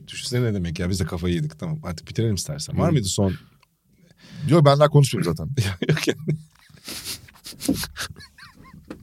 [0.08, 2.78] düşünsene ne demek ya biz de kafayı yedik tamam artık bitirelim istersen.
[2.78, 3.34] Var mıydı son?
[4.50, 5.56] Yok ben daha konuşmuyorum zaten.
[5.90, 6.38] Yok yani.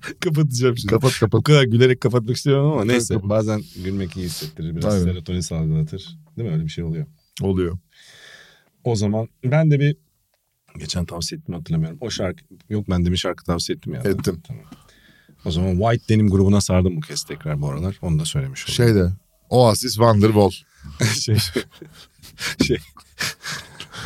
[0.21, 0.91] Kapatacağım şimdi.
[0.95, 1.43] kapat Bu kapat.
[1.43, 3.15] kadar gülerek kapatmak istiyorum ama neyse.
[3.15, 3.31] kapat.
[3.31, 4.77] Bazen gülmek iyi hissettirir.
[4.77, 5.05] Biraz Aynen.
[5.05, 6.19] serotonin salgılatır.
[6.37, 6.55] Değil mi?
[6.55, 7.07] Öyle bir şey oluyor.
[7.43, 7.79] Oluyor.
[8.85, 9.97] O zaman ben de bir
[10.79, 11.99] geçen tavsiye ettim hatırlamıyorum.
[12.01, 14.01] O şarkı yok ben de bir şarkı tavsiye ettim ya.
[14.01, 14.43] Ettim.
[14.49, 14.63] Tamam.
[15.45, 17.99] O zaman White Denim grubuna sardım bu kez tekrar bu aralar.
[18.03, 18.95] Onu da söylemiş olayım.
[18.95, 19.13] Şeyde
[19.51, 20.51] Oasis Wonderwall.
[21.21, 21.37] şey,
[22.67, 22.77] şey.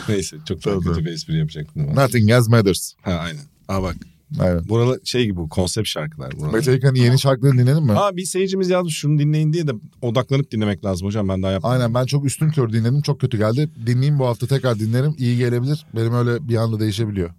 [0.08, 0.84] Neyse çok daha Tabii.
[0.84, 1.96] kötü bir espri yapacaktım.
[1.96, 2.92] Nothing else matters.
[3.02, 3.42] Ha aynen.
[3.68, 3.96] Aa bak.
[4.38, 4.68] Aynen.
[4.68, 6.32] Buralar şey gibi konsept şarkılar.
[6.32, 6.52] Buralar.
[6.52, 7.92] Metallica'nın yeni şarkılarını dinledin mi?
[7.92, 11.74] Aa bir seyircimiz yazmış şunu dinleyin diye de odaklanıp dinlemek lazım hocam ben daha yapmadım.
[11.80, 13.02] Aynen ben çok üstün kör dinledim.
[13.02, 13.70] Çok kötü geldi.
[13.86, 15.14] Dinleyeyim bu hafta tekrar dinlerim.
[15.18, 15.86] İyi gelebilir.
[15.96, 17.30] Benim öyle bir anda değişebiliyor.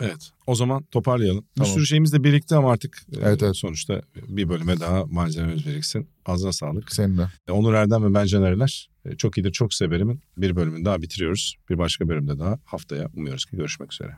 [0.00, 0.30] Evet.
[0.46, 1.44] O zaman toparlayalım.
[1.56, 1.68] Tamam.
[1.70, 3.56] Bir sürü şeyimiz de birikti ama artık e, Evet, evet.
[3.56, 6.08] sonuçta bir bölüme daha malzememiz biriksin.
[6.26, 6.92] Ağzına sağlık.
[6.92, 7.28] Senin de.
[7.48, 8.88] E, Onur Erdem ve ben Canerler.
[9.04, 11.56] E, Çok iyidir, çok severim'in bir bölümünü daha bitiriyoruz.
[11.70, 14.16] Bir başka bölümde daha haftaya umuyoruz ki görüşmek üzere.